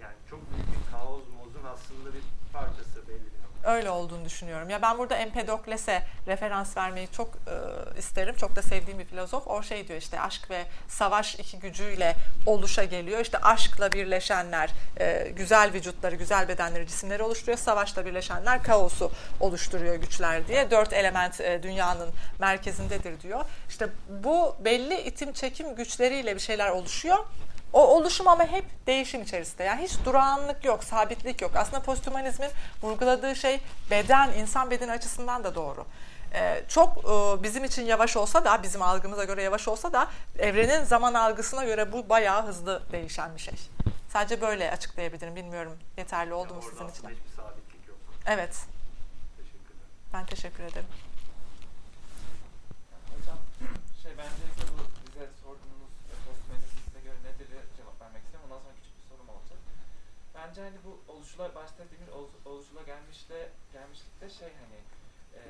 [0.00, 2.22] Yani çok büyük bir kaosmozun aslında bir
[2.52, 2.85] parçası.
[3.66, 4.70] Öyle olduğunu düşünüyorum.
[4.70, 8.34] Ya ben burada Empedokles'e referans vermeyi çok e, isterim.
[8.36, 9.46] Çok da sevdiğim bir filozof.
[9.46, 13.20] O şey diyor işte aşk ve savaş iki gücüyle oluşa geliyor.
[13.20, 17.58] İşte aşkla birleşenler e, güzel vücutları, güzel bedenleri, cisimleri oluşturuyor.
[17.58, 20.70] Savaşla birleşenler kaosu oluşturuyor güçler diye.
[20.70, 22.08] Dört element e, dünyanın
[22.38, 23.44] merkezindedir diyor.
[23.68, 27.18] İşte bu belli itim çekim güçleriyle bir şeyler oluşuyor.
[27.72, 29.64] O oluşum ama hep değişim içerisinde.
[29.64, 31.56] Yani hiç durağanlık yok, sabitlik yok.
[31.56, 32.50] Aslında posthumanizmin
[32.82, 33.60] vurguladığı şey
[33.90, 35.86] beden, insan bedeni açısından da doğru.
[36.34, 40.08] Ee, çok e, bizim için yavaş olsa da, bizim algımıza göre yavaş olsa da
[40.38, 43.54] evrenin zaman algısına göre bu bayağı hızlı değişen bir şey.
[44.12, 45.36] Sadece böyle açıklayabilirim.
[45.36, 47.22] Bilmiyorum yeterli oldu mu Yani sizin orada için?
[48.26, 48.56] Evet,
[49.36, 49.86] Teşekkürler.
[50.12, 50.86] ben teşekkür ederim.
[53.18, 53.38] Hocam
[54.02, 54.44] şey bence
[54.78, 58.48] bu bize sorduğunuz e, posthumanizm size göre nedir cevap vermek istiyorum.
[58.50, 59.58] Ondan sonra küçük bir sorum olacak.
[60.56, 61.50] Bence hani bu oluşula
[62.14, 64.78] ol- oluşula gelmişle gelmişlikte şey hani
[65.34, 65.42] e,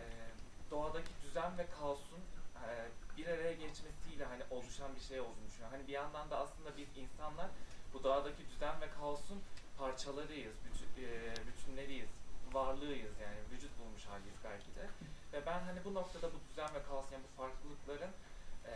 [0.71, 2.21] doğadaki düzen ve kaosun
[2.65, 5.77] e, bir araya geçmesiyle hani oluşan bir şey olduğunu düşünüyorum.
[5.79, 7.47] Hani bir yandan da aslında biz insanlar
[7.93, 9.43] bu doğadaki düzen ve kaosun
[9.79, 12.11] parçalarıyız, bütün, e, bütünleriyiz,
[12.53, 14.89] varlığıyız yani vücut bulmuş haliyiz belki de.
[15.33, 18.13] Ve ben hani bu noktada bu düzen ve kaos yani bu farklılıkların
[18.67, 18.73] e,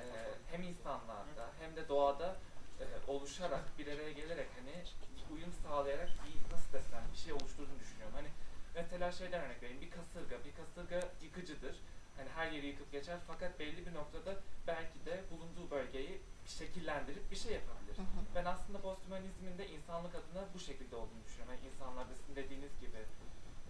[0.51, 2.37] hem insanlarda hem de doğada
[2.81, 4.85] e, oluşarak bir araya gelerek hani
[5.33, 8.15] uyum sağlayarak bir nasıl desem bir şey oluşturduğunu düşünüyorum.
[8.15, 8.29] Hani
[8.75, 11.77] mesela şeyden örnek vereyim bir kasırga, bir kasırga yıkıcıdır.
[12.17, 17.37] Hani her yeri yıkıp geçer fakat belli bir noktada belki de bulunduğu bölgeyi şekillendirip bir
[17.37, 17.97] şey yapabilir.
[18.35, 21.55] Ben aslında posthumanizmin de insanlık adına bu şekilde olduğunu düşünüyorum.
[21.55, 23.01] Yani insanlarda sizin dediğiniz gibi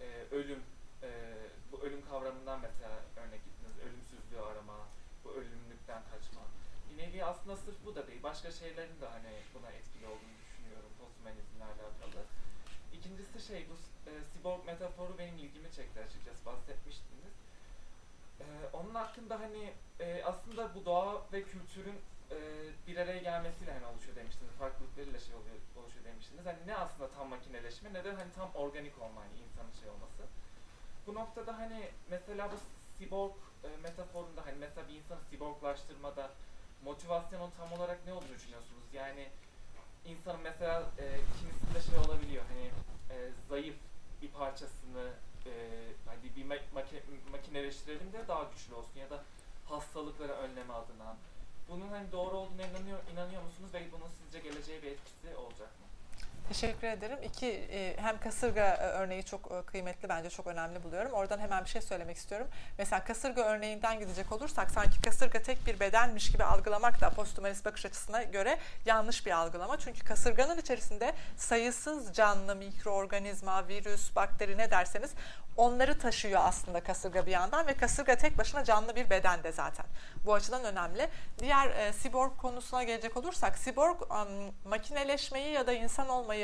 [0.01, 0.63] e, ölüm,
[1.03, 1.09] e,
[1.71, 3.75] bu ölüm kavramından mesela örnek gittiniz.
[3.85, 4.77] Ölümsüzlüğü arama,
[5.23, 6.41] bu ölümlükten kaçma.
[6.89, 8.23] Bir nevi aslında sırf bu da değil.
[8.23, 10.50] Başka şeylerin de hani buna etkili olduğunu düşünüyorum
[11.21, 12.25] posthumanizmle alakalı.
[12.93, 13.73] İkincisi şey bu
[14.09, 17.33] e, cyborg metaforu benim ilgimi çekti açıkçası bahsetmiştiniz.
[18.39, 21.99] E, onun hakkında hani e, aslında bu doğa ve kültürün
[22.31, 22.37] e,
[22.87, 24.51] bir araya gelmesiyle hani oluşuyor demiştiniz.
[24.53, 26.45] Farklılıklarıyla şey oluyor, oluşuyor demiştiniz.
[26.45, 30.23] Hani ne aslında tam makineleşme ne de hani tam organik olma hani insanın şey olması.
[31.07, 32.55] Bu noktada hani mesela bu
[32.99, 36.31] cyborg e, metaforunda hani mesela bir insanı cyborglaştırmada
[36.83, 38.83] motivasyonun tam olarak ne olduğunu düşünüyorsunuz?
[38.93, 39.29] Yani
[40.05, 41.05] insanın mesela e,
[41.39, 42.65] kimisinde şey olabiliyor hani
[43.09, 43.75] e, zayıf
[44.21, 45.07] bir parçasını
[45.45, 45.51] e,
[46.05, 49.23] hadi bir ma- maki- makineleştirelim de daha güçlü olsun ya da
[49.65, 51.17] hastalıkları önleme adına.
[51.69, 55.20] Bunun hani doğru olduğuna inanıyor, inanıyor musunuz ve bunun sizce geleceğe bir etkisi?
[56.51, 57.17] Teşekkür ederim.
[57.23, 61.11] İki e, hem kasırga e, örneği çok e, kıymetli bence çok önemli buluyorum.
[61.11, 62.47] Oradan hemen bir şey söylemek istiyorum.
[62.77, 67.85] Mesela kasırga örneğinden gidecek olursak sanki kasırga tek bir bedenmiş gibi algılamak da posthumanist bakış
[67.85, 69.79] açısına göre yanlış bir algılama.
[69.79, 75.11] Çünkü kasırganın içerisinde sayısız canlı, mikroorganizma, virüs, bakteri ne derseniz
[75.57, 79.85] onları taşıyor aslında kasırga bir yandan ve kasırga tek başına canlı bir bedende zaten.
[80.25, 81.09] Bu açıdan önemli.
[81.39, 84.27] Diğer e, siborg konusuna gelecek olursak siborg am,
[84.65, 86.40] makineleşmeyi ya da insan olmayı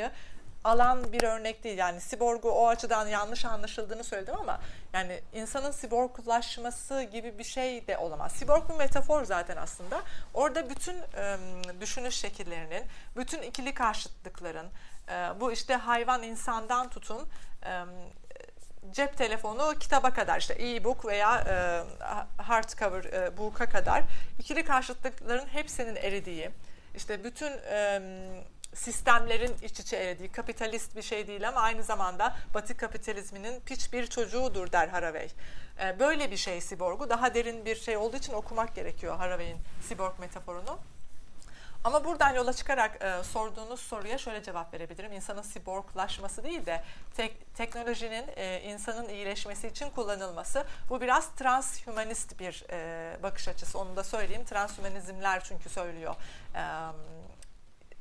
[0.64, 1.78] alan bir örnek değil.
[1.78, 4.60] Yani siborgu o açıdan yanlış anlaşıldığını söyledim ama
[4.92, 8.32] yani insanın siborglaşması gibi bir şey de olamaz.
[8.32, 10.02] Siborg bir metafor zaten aslında.
[10.34, 11.36] Orada bütün e,
[11.80, 12.84] düşünüş şekillerinin,
[13.16, 14.66] bütün ikili karşıtlıkların,
[15.08, 17.28] E, bu işte hayvan insandan tutun
[17.64, 17.84] e,
[18.92, 21.84] cep telefonu kitaba kadar işte e-book veya e,
[22.42, 24.02] hardcover e, book'a kadar
[24.38, 26.50] ikili karşıtlıkların hepsinin eridiği
[26.94, 28.00] işte bütün e,
[28.78, 34.06] sistemlerin iç içe erediği kapitalist bir şey değil ama aynı zamanda Batı kapitalizminin piç bir
[34.06, 35.28] çocuğudur der Haraway.
[35.82, 39.58] E, böyle bir şey siborgu daha derin bir şey olduğu için okumak gerekiyor Haraway'in
[39.88, 40.78] siborg metaforunu.
[41.84, 45.12] Ama buradan yola çıkarak e, sorduğunuz soruya şöyle cevap verebilirim.
[45.12, 46.82] İnsanın siborglaşması değil de
[47.16, 50.64] tek, teknolojinin e, insanın iyileşmesi için kullanılması.
[50.90, 53.78] Bu biraz transhümanist bir e, bakış açısı.
[53.78, 54.44] Onu da söyleyeyim.
[54.44, 56.14] Transhümanizmler çünkü söylüyor.
[56.54, 56.62] E,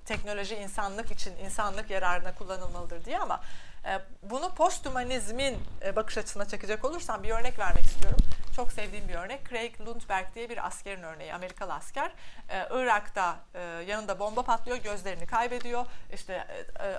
[0.08, 3.42] teknoloji insanlık için, insanlık yararına kullanılmalıdır diye ama
[3.86, 8.20] e, bunu posthumanizmin e, bakış açısına çekecek olursam bir örnek vermek istiyorum.
[8.56, 9.50] Çok sevdiğim bir örnek.
[9.50, 12.12] Craig Lundberg diye bir askerin örneği, Amerikalı asker.
[12.50, 13.40] E, Irak'ta
[13.88, 15.86] yanında bomba patlıyor, gözlerini kaybediyor.
[16.14, 16.48] İşte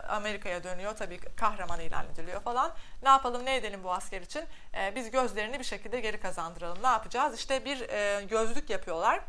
[0.08, 2.72] Amerika'ya dönüyor, tabii kahraman ilan ediliyor falan.
[3.02, 4.44] Ne yapalım, ne edelim bu asker için?
[4.94, 6.82] Biz gözlerini bir şekilde geri kazandıralım.
[6.82, 7.38] Ne yapacağız?
[7.38, 7.78] İşte bir
[8.28, 9.20] gözlük yapıyorlar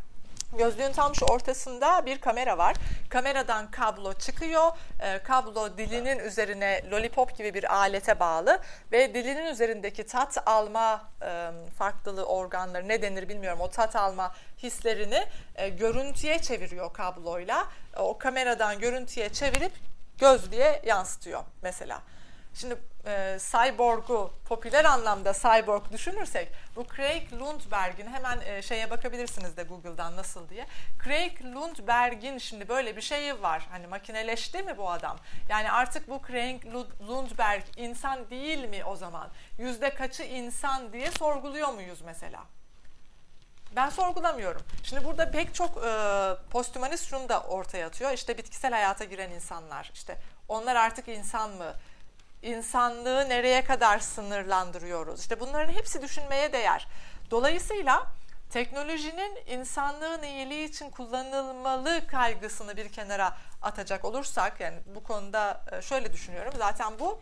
[0.58, 2.76] Gözlüğün tam şu ortasında bir kamera var.
[3.10, 4.72] Kameradan kablo çıkıyor.
[5.00, 8.60] E, kablo dilinin üzerine lollipop gibi bir alete bağlı
[8.92, 13.62] ve dilinin üzerindeki tat alma e, farklı organları ne denir bilmiyorum.
[13.62, 15.24] O tat alma hislerini
[15.56, 17.68] e, görüntüye çeviriyor kabloyla.
[17.98, 19.72] E, o kameradan görüntüye çevirip
[20.18, 22.02] gözlüğe yansıtıyor mesela.
[22.54, 29.64] Şimdi e, cyborg'u popüler anlamda cyborg düşünürsek bu Craig Lundberg'in hemen e, şeye bakabilirsiniz de
[29.64, 30.68] Google'dan nasıl diye.
[31.04, 33.68] Craig Lundberg'in şimdi böyle bir şeyi var.
[33.72, 35.18] Hani makineleşti mi bu adam?
[35.50, 36.66] Yani artık bu Craig
[37.08, 39.30] Lundberg insan değil mi o zaman?
[39.58, 42.44] Yüzde kaçı insan diye sorguluyor muyuz mesela?
[43.76, 44.62] Ben sorgulamıyorum.
[44.84, 45.92] Şimdi burada pek çok e,
[46.52, 48.12] posthumanist şunu da ortaya atıyor.
[48.12, 49.92] İşte bitkisel hayata giren insanlar.
[49.94, 51.74] İşte onlar artık insan mı?
[52.42, 55.20] İnsanlığı nereye kadar sınırlandırıyoruz?
[55.20, 56.88] İşte bunların hepsi düşünmeye değer.
[57.32, 58.08] Dolayısıyla
[58.50, 66.14] teknolojinin insanlığın iyiliği için kullanılmalı kaygısını bir kenara atacak olursak yani bu konuda e, şöyle
[66.14, 66.54] düşünüyorum.
[66.58, 67.20] Zaten bu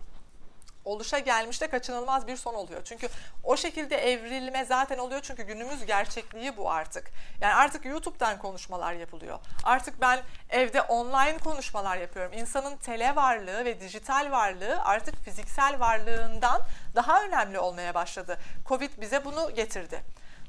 [0.87, 2.81] oluşa gelmişte kaçınılmaz bir son oluyor.
[2.83, 3.07] Çünkü
[3.43, 7.11] o şekilde evrilme zaten oluyor çünkü günümüz gerçekliği bu artık.
[7.41, 9.39] Yani artık YouTube'dan konuşmalar yapılıyor.
[9.63, 10.19] Artık ben
[10.49, 12.33] evde online konuşmalar yapıyorum.
[12.33, 16.61] İnsanın tele varlığı ve dijital varlığı artık fiziksel varlığından
[16.95, 18.37] daha önemli olmaya başladı.
[18.65, 20.03] Covid bize bunu getirdi.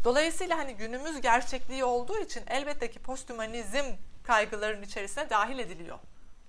[0.04, 3.84] Dolayısıyla hani günümüz gerçekliği olduğu için elbette ki posthumanizm
[4.24, 5.98] kaygıların içerisine dahil ediliyor.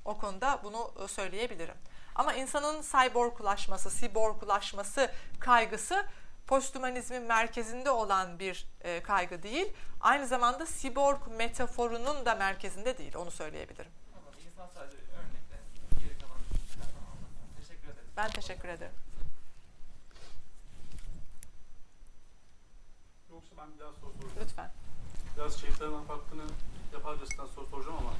[0.05, 1.75] O konuda bunu söyleyebilirim.
[2.20, 6.05] Ama insanın cyborglaşması, siborglaşması kaygısı
[6.47, 9.74] posthumanizmin merkezinde olan bir e, kaygı değil.
[10.01, 13.15] Aynı zamanda siborg metaforunun da merkezinde değil.
[13.15, 13.91] Onu söyleyebilirim.
[14.15, 15.57] Ama insan sadece örnekle
[15.99, 16.38] geri kalan
[17.57, 18.09] Teşekkür ederim.
[18.17, 18.95] Ben teşekkür ederim.
[23.32, 24.34] Yoksa ben bir daha soru soracağım.
[24.41, 24.72] Lütfen.
[25.38, 26.45] Biraz şeytanın farkını
[26.93, 28.13] yaparcasından soru soracağım ama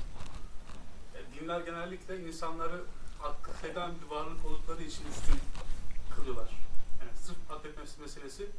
[1.16, 2.84] e, dinler genellikle insanları
[3.20, 5.40] hak eden bir varlık oldukları için üstün
[6.16, 6.50] kılıyorlar.
[7.00, 8.50] Yani sırf etmesi meselesi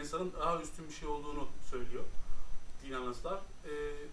[0.00, 2.04] insanın daha üstün bir şey olduğunu söylüyor
[2.82, 3.40] din anlatılar.
[3.64, 3.70] E,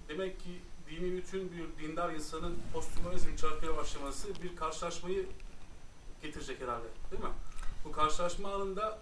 [0.09, 5.25] demek ki dini bütün bir dindar insanın posthumanizm çarpıya başlaması bir karşılaşmayı
[6.21, 6.87] getirecek herhalde.
[7.11, 7.29] Değil mi?
[7.85, 8.99] Bu karşılaşma anında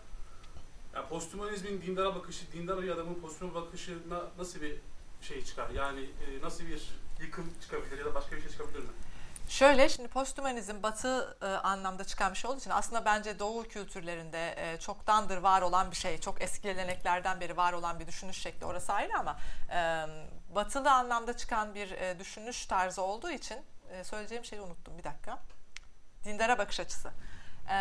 [0.95, 4.75] yani posthumanizmin dindara bakışı, dindar bir adamın posthuman bakışına nasıl bir
[5.21, 5.69] şey çıkar?
[5.69, 6.89] Yani e, nasıl bir
[7.21, 8.89] yıkım çıkabilir ya da başka bir şey çıkabilir mi?
[9.53, 14.53] Şöyle şimdi posthumanizm batı e, anlamda çıkan bir şey olduğu için aslında bence doğu kültürlerinde
[14.57, 16.17] e, çoktandır var olan bir şey.
[16.17, 19.37] Çok eski geleneklerden beri var olan bir düşünüş şekli orası ayrı ama
[19.69, 20.05] e,
[20.55, 23.57] batılı anlamda çıkan bir e, düşünüş tarzı olduğu için
[23.91, 25.39] e, söyleyeceğim şeyi unuttum bir dakika.
[26.23, 27.11] Dindara bakış açısı.
[27.69, 27.77] E,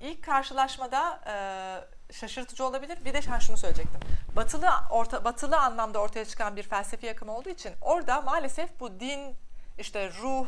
[0.00, 3.04] ilk karşılaşmada e, şaşırtıcı olabilir.
[3.04, 4.00] Bir de ha, şunu söyleyecektim.
[4.36, 9.36] Batılı orta, batılı anlamda ortaya çıkan bir felsefi akım olduğu için orada maalesef bu din
[9.78, 10.46] işte ruh,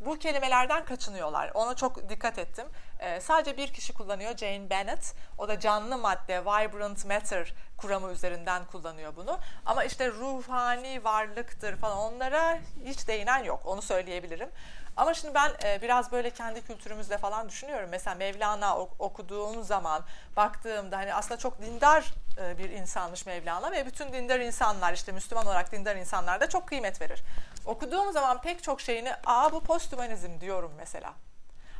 [0.00, 1.50] bu kelimelerden kaçınıyorlar.
[1.54, 2.66] Ona çok dikkat ettim.
[2.98, 5.14] Ee, sadece bir kişi kullanıyor Jane Bennett.
[5.38, 9.38] O da canlı madde, vibrant matter kuramı üzerinden kullanıyor bunu.
[9.66, 13.60] Ama işte ruhani varlıktır falan onlara hiç değinen yok.
[13.64, 14.48] Onu söyleyebilirim.
[14.96, 17.88] Ama şimdi ben e, biraz böyle kendi kültürümüzde falan düşünüyorum.
[17.90, 20.04] Mesela Mevlana okuduğum zaman
[20.36, 22.25] baktığımda hani aslında çok dindar e,
[22.58, 27.00] bir insanmış Mevlana ve bütün dindar insanlar işte Müslüman olarak dindar insanlar da çok kıymet
[27.00, 27.22] verir.
[27.66, 31.14] Okuduğum zaman pek çok şeyini aa bu posthumanizm diyorum mesela.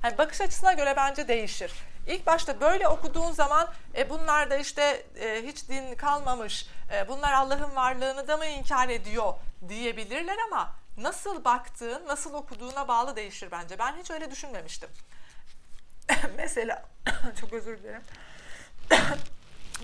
[0.02, 1.72] Hani bakış açısına göre bence değişir.
[2.06, 7.32] İlk başta böyle okuduğun zaman e, bunlar da işte e, hiç din kalmamış, e, bunlar
[7.32, 9.34] Allah'ın varlığını da mı inkar ediyor
[9.68, 13.78] diyebilirler ama nasıl baktığın, nasıl okuduğuna bağlı değişir bence.
[13.78, 14.88] Ben hiç öyle düşünmemiştim.
[16.36, 16.82] Mesela
[17.40, 18.02] çok özür dilerim.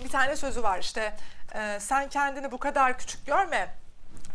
[0.03, 1.15] bir tane sözü var işte
[1.55, 3.75] e, sen kendini bu kadar küçük görme.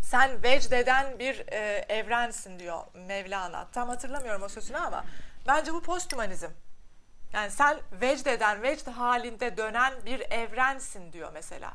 [0.02, 3.68] Sen vecdeden bir e, evrensin diyor Mevlana.
[3.72, 5.04] Tam hatırlamıyorum o sözünü ama
[5.46, 6.50] bence bu posthumanizm.
[7.32, 11.72] Yani sen vecdeden, vecd halinde dönen bir evrensin diyor mesela.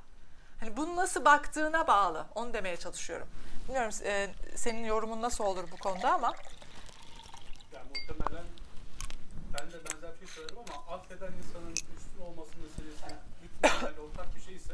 [0.59, 2.25] Hani bunu nasıl baktığına bağlı.
[2.35, 3.27] Onu demeye çalışıyorum.
[3.67, 6.33] Bilmiyorum e, senin yorumun nasıl olur bu konuda ama.
[7.73, 8.45] Yani muhtemelen
[9.53, 11.75] ben de benzer bir şey söyledim ama affeden insanın
[13.67, 14.73] temelde ortak bir şeyse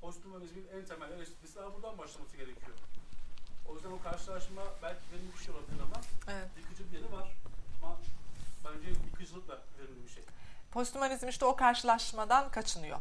[0.00, 2.76] posthumanizmin en temel eleştirisi daha buradan başlaması gerekiyor.
[3.68, 6.48] O yüzden o karşılaşma belki verimli bir şey olabilir ama Evet.
[6.56, 7.28] yıkıcı bir yanı var.
[7.82, 7.96] Ama
[8.64, 10.22] bence yıkıcılık da verimli bir şey.
[10.70, 12.98] Posthumanizm işte o karşılaşmadan kaçınıyor.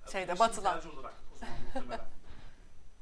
[0.00, 2.04] Yani Şeyde, tercih olarak o zaman muhtemelen.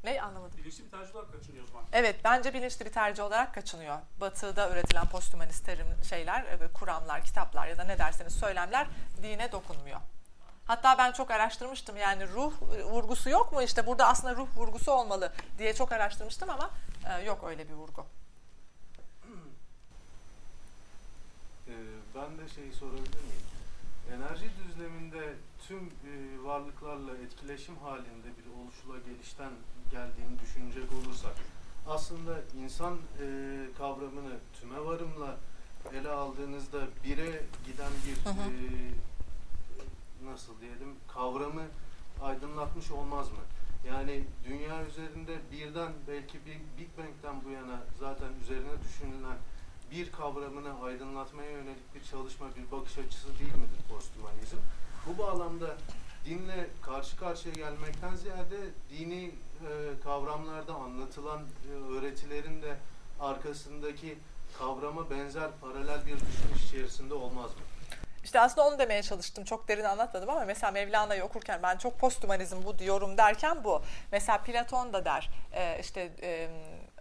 [0.04, 0.58] Ne anlamadım.
[0.58, 1.84] Bilinçli bir tercih olarak kaçınıyor o zaman.
[1.92, 3.98] Evet bence bilinçli bir tercih olarak kaçınıyor.
[4.20, 8.86] Batı'da üretilen posthumanist terim şeyler, e, kuramlar, kitaplar ya da ne derseniz söylemler
[9.22, 10.00] dine dokunmuyor.
[10.68, 12.52] Hatta ben çok araştırmıştım yani ruh
[12.90, 16.70] vurgusu yok mu işte burada aslında ruh vurgusu olmalı diye çok araştırmıştım ama
[17.10, 18.06] e, yok öyle bir vurgu.
[21.68, 21.72] Ee,
[22.14, 23.46] ben de şeyi sorabilir miyim?
[24.14, 25.34] Enerji düzleminde
[25.68, 29.50] tüm e, varlıklarla etkileşim halinde bir oluşula gelişten
[29.90, 31.32] geldiğini düşünecek olursak
[31.88, 33.26] aslında insan e,
[33.78, 35.36] kavramını tüme varımla
[35.94, 38.50] ele aldığınızda bire giden bir Hı hı.
[38.50, 38.54] e,
[40.24, 41.62] nasıl diyelim kavramı
[42.22, 43.38] aydınlatmış olmaz mı?
[43.88, 49.36] Yani dünya üzerinde birden belki bir Big Bang'den bu yana zaten üzerine düşünülen
[49.90, 54.56] bir kavramını aydınlatmaya yönelik bir çalışma, bir bakış açısı değil midir posthumanizm?
[55.06, 55.76] Bu bağlamda
[56.24, 62.78] dinle karşı karşıya gelmekten ziyade dini e, kavramlarda anlatılan e, öğretilerin de
[63.20, 64.18] arkasındaki
[64.58, 67.62] kavrama benzer paralel bir düşünüş içerisinde olmaz mı?
[68.24, 69.44] İşte aslında onu demeye çalıştım.
[69.44, 73.82] Çok derin anlatmadım ama mesela Mevlana'yı okurken ben çok posthumanizm bu diyorum derken bu.
[74.12, 76.48] Mesela Platon da der e, işte e,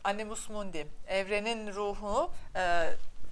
[0.04, 2.90] animus mundi evrenin ruhu e,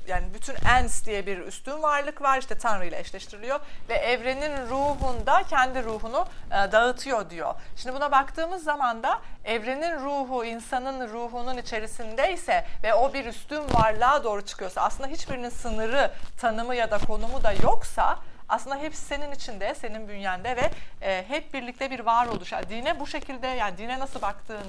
[0.08, 3.60] yani bütün ens diye bir üstün varlık var işte Tanrı ile eşleştiriliyor
[3.90, 7.54] ve evrenin ruhunda kendi ruhunu e, dağıtıyor diyor.
[7.76, 14.24] Şimdi buna baktığımız zaman da evrenin ruhu insanın ruhunun içerisindeyse ve o bir üstün varlığa
[14.24, 16.12] doğru çıkıyorsa aslında hiçbirinin sınırı,
[16.42, 18.20] tanımı ya da konumu da yoksa
[18.50, 20.72] aslında hepsi senin içinde, senin bünyende ve
[21.02, 22.52] e, hep birlikte bir varoluş.
[22.52, 24.68] Yani dine bu şekilde yani dine nasıl baktığın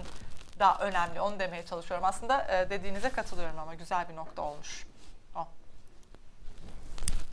[0.59, 1.21] da önemli.
[1.21, 2.05] Onu demeye çalışıyorum.
[2.05, 4.87] Aslında e, dediğinize katılıyorum ama güzel bir nokta olmuş.
[5.35, 5.47] O.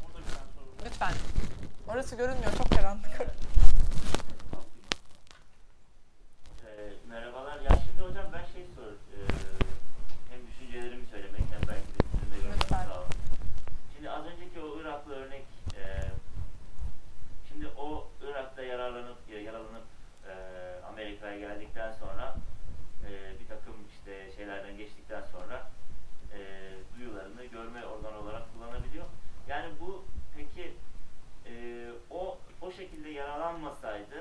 [0.03, 0.72] Burada bir tane soru var.
[0.85, 1.13] Lütfen.
[1.87, 2.51] Orası görünmüyor.
[2.57, 3.21] Çok karanlık.
[6.65, 7.61] Ee, merhabalar.
[7.61, 7.82] Ya
[33.23, 34.12] yaralanmasaydı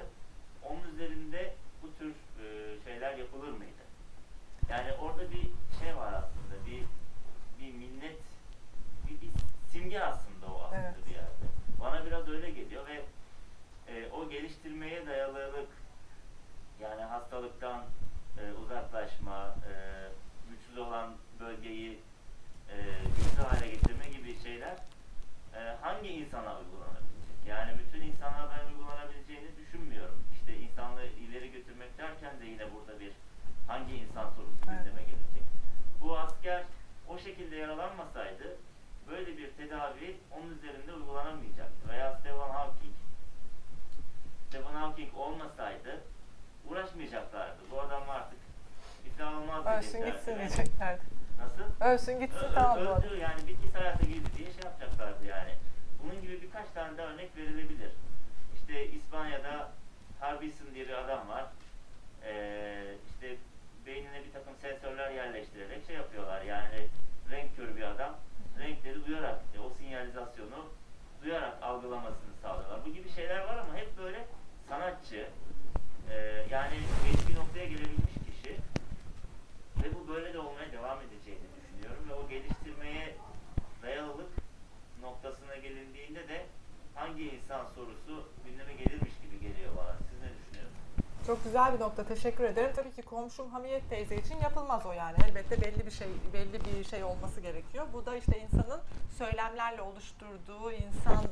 [92.03, 92.15] nokta.
[92.15, 92.71] Teşekkür ederim.
[92.77, 95.17] Tabii ki komşum Hamiyet teyze için yapılmaz o yani.
[95.29, 97.87] Elbette belli bir şey belli bir şey olması gerekiyor.
[97.93, 98.81] Bu da işte insanın
[99.19, 101.25] söylemlerle oluşturduğu insan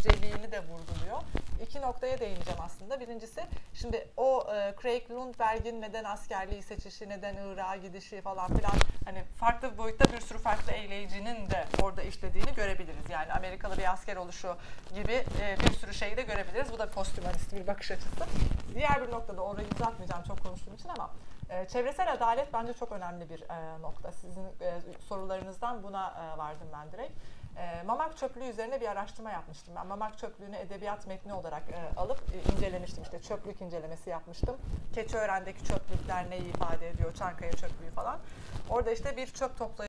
[0.00, 1.22] inceliğini de vurguluyor.
[1.62, 3.00] İki noktaya değineceğim aslında.
[3.00, 3.40] Birincisi
[3.74, 8.72] şimdi o e, Craig Lundberg'in neden askerliği seçişi, neden Irak'a gidişi falan filan
[9.04, 13.10] hani farklı boyutta bir sürü farklı eyleyicinin de orada işlediğini görebiliriz.
[13.10, 14.56] Yani Amerikalı bir asker oluşu
[14.94, 16.72] gibi e, bir sürü şeyi de görebiliriz.
[16.72, 18.26] Bu da posthumanist bir bakış açısı.
[18.74, 21.10] Diğer bir noktada orayı uzatmayacağım çok konuştuğum için ama
[21.50, 24.12] e, çevresel adalet bence çok önemli bir e, nokta.
[24.12, 27.12] Sizin e, sorularınızdan buna vardım ben direkt.
[27.60, 29.74] E, mamak çöplüğü üzerine bir araştırma yapmıştım.
[29.76, 33.02] Ben mamak çöplüğünü edebiyat metni olarak e, alıp e, incelemiştim.
[33.02, 34.56] İşte çöplük incelemesi yapmıştım.
[34.94, 38.18] Keçiören'deki çöplükler neyi ifade ediyor, Çankaya çöplüğü falan.
[38.70, 39.70] Orada işte bir çöp toplayıcı